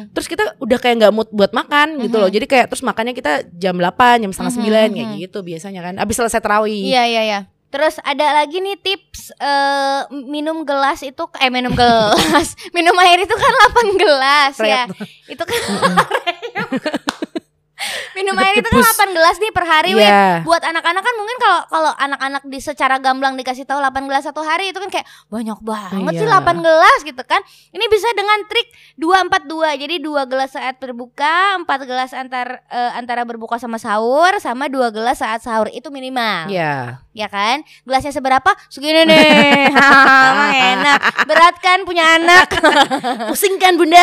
Terus 0.10 0.28
kita 0.28 0.56
udah 0.58 0.78
kayak 0.78 0.96
nggak 1.00 1.14
mood 1.14 1.30
buat 1.30 1.52
makan 1.52 2.00
gitu 2.02 2.16
loh. 2.16 2.30
Jadi 2.30 2.46
kayak 2.46 2.70
terus 2.70 2.82
makannya 2.82 3.12
kita 3.12 3.46
jam 3.52 3.76
8, 3.76 4.22
jam 4.22 4.32
setengah 4.32 4.54
9 4.90 4.96
kayak 4.96 5.10
gitu 5.20 5.40
biasanya 5.42 5.82
kan. 5.82 5.94
Abis 5.98 6.16
selesai 6.16 6.40
tarawih. 6.40 6.80
iya 6.80 7.04
iya 7.06 7.22
iya 7.24 7.40
Terus 7.70 8.02
ada 8.02 8.42
lagi 8.42 8.58
nih 8.66 8.82
tips 8.82 9.30
eh, 9.38 10.02
minum 10.26 10.66
gelas 10.66 11.06
itu 11.06 11.24
eh 11.38 11.54
minum 11.54 11.74
gelas. 11.78 12.58
Minum 12.76 12.98
air 12.98 13.22
itu 13.22 13.34
kan 13.34 13.54
8 13.74 14.02
gelas 14.02 14.56
ya. 14.58 14.84
Itu 15.30 15.44
kan 15.46 15.62
minum 18.17 18.36
air 18.39 18.59
itu 18.59 18.67
kan 18.67 18.81
Debus. 18.81 18.98
8 19.00 19.15
gelas 19.17 19.36
nih 19.39 19.51
per 19.51 19.65
hari 19.65 19.91
Wit. 19.95 20.03
Iya. 20.03 20.43
buat 20.43 20.63
anak-anak 20.63 21.01
kan 21.01 21.13
mungkin 21.15 21.38
kalau 21.39 21.59
kalau 21.69 21.91
anak-anak 21.95 22.41
di 22.48 22.59
secara 22.59 22.95
gamblang 23.00 23.36
dikasih 23.36 23.63
tahu 23.63 23.79
8 23.79 24.09
gelas 24.09 24.24
satu 24.25 24.43
hari 24.43 24.71
itu 24.71 24.79
kan 24.79 24.89
kayak 24.91 25.07
banyak 25.31 25.59
banget 25.62 26.13
sih 26.15 26.27
Iya. 26.27 26.41
8 26.43 26.59
gelas 26.59 27.00
gitu 27.03 27.24
kan. 27.24 27.41
Ini 27.71 27.86
bisa 27.88 28.07
dengan 28.15 28.39
trik 28.45 28.67
242. 29.00 29.75
Jadi 29.79 29.95
2 30.01 30.25
gelas 30.27 30.51
saat 30.53 30.75
berbuka, 30.77 31.59
4 31.63 31.89
gelas 31.89 32.12
antar 32.12 32.63
eh, 32.67 32.91
antara 32.98 33.24
berbuka 33.24 33.55
sama 33.55 33.79
sahur 33.79 34.36
sama 34.39 34.67
2 34.67 34.91
gelas 34.91 35.19
saat 35.19 35.39
sahur 35.39 35.71
itu 35.71 35.88
minimal. 35.89 36.50
Iya. 36.50 37.00
Ya 37.13 37.27
kan? 37.27 37.62
Gelasnya 37.83 38.12
seberapa? 38.12 38.51
Segini 38.67 39.03
nih. 39.05 39.69
Emang 40.29 40.51
enak. 40.55 41.00
Berat 41.27 41.55
kan 41.62 41.83
punya 41.83 42.17
anak? 42.17 42.48
Pusing 43.29 43.59
kan 43.59 43.75
Bunda? 43.75 44.01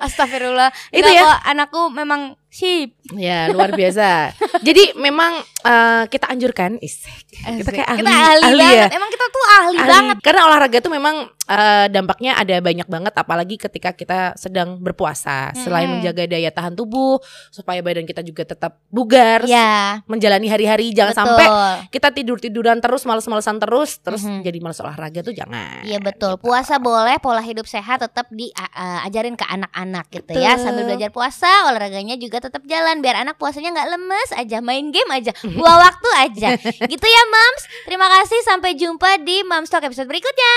Astagfirullah. 0.00 0.70
Itu 0.90 1.08
ya. 1.08 1.22
kok, 1.26 1.38
anakku 1.50 1.82
memang 1.90 2.23
yung 2.24 2.36
sip. 2.54 2.94
ya, 3.12 3.50
luar 3.50 3.74
biasa. 3.74 4.30
Jadi 4.62 4.94
memang 4.96 5.36
eh, 5.60 6.04
kita 6.06 6.26
anjurkan 6.26 6.78
isek. 6.78 7.26
Kita 7.34 7.68
kayak 7.68 7.88
ahli, 7.90 8.00
Kita 8.00 8.12
ahli, 8.12 8.40
ahli 8.40 8.58
banget. 8.62 8.78
ya. 8.78 8.86
Emang 8.94 9.10
kita 9.10 9.26
tuh 9.26 9.44
ahli, 9.50 9.76
Ahli. 9.76 9.90
banget. 9.90 10.16
Karena 10.22 10.40
olahraga 10.46 10.76
itu 10.78 10.88
memang 10.88 11.16
eh, 11.44 11.86
dampaknya 11.88 12.32
ada 12.34 12.56
banyak 12.58 12.86
banget 12.86 13.12
apalagi 13.12 13.56
ketika 13.58 13.90
kita 13.92 14.18
sedang 14.34 14.78
berpuasa. 14.78 15.52
Selain 15.54 15.84
Mm-mm. 15.84 16.00
menjaga 16.00 16.24
daya 16.24 16.48
tahan 16.48 16.72
tubuh 16.72 17.20
supaya 17.50 17.80
badan 17.80 18.04
kita 18.04 18.22
juga 18.22 18.46
tetap 18.46 18.80
bugar, 18.86 19.44
Ya. 19.44 20.00
menjalani 20.06 20.46
hari-hari 20.46 20.92
jangan 20.92 21.12
betul. 21.12 21.20
sampai 21.20 21.46
kita 21.90 22.08
tidur-tiduran 22.10 22.78
terus, 22.78 23.02
males-malesan 23.02 23.58
terus, 23.58 23.98
terus 23.98 24.22
Mhm. 24.22 24.40
jadi 24.42 24.58
males 24.58 24.78
olahraga 24.78 25.20
tuh 25.20 25.34
jangan. 25.34 25.82
Iya 25.82 25.98
betul. 25.98 26.38
Puasa 26.38 26.78
boleh, 26.78 27.18
pola 27.18 27.40
hidup 27.40 27.66
sehat 27.66 28.00
tetap 28.00 28.30
diajarin 28.30 29.34
ke 29.34 29.44
anak-anak 29.44 30.06
gitu 30.10 30.32
ya. 30.32 30.54
Betul. 30.54 30.64
Sambil 30.64 30.82
belajar 30.86 31.10
puasa, 31.10 31.50
olahraganya 31.66 32.14
juga 32.14 32.40
tetap 32.44 32.60
jalan 32.68 33.00
biar 33.00 33.24
anak 33.24 33.40
puasanya 33.40 33.72
nggak 33.72 33.88
lemes 33.96 34.30
aja, 34.36 34.60
main 34.60 34.92
game 34.92 35.08
aja, 35.08 35.32
buang 35.56 35.80
waktu 35.80 36.08
aja. 36.20 36.48
gitu 36.92 37.06
ya, 37.08 37.22
Mams. 37.32 37.62
Terima 37.88 38.06
kasih 38.20 38.40
sampai 38.44 38.76
jumpa 38.76 39.24
di 39.24 39.40
Mams 39.48 39.72
Talk 39.72 39.88
episode 39.88 40.04
berikutnya. 40.12 40.52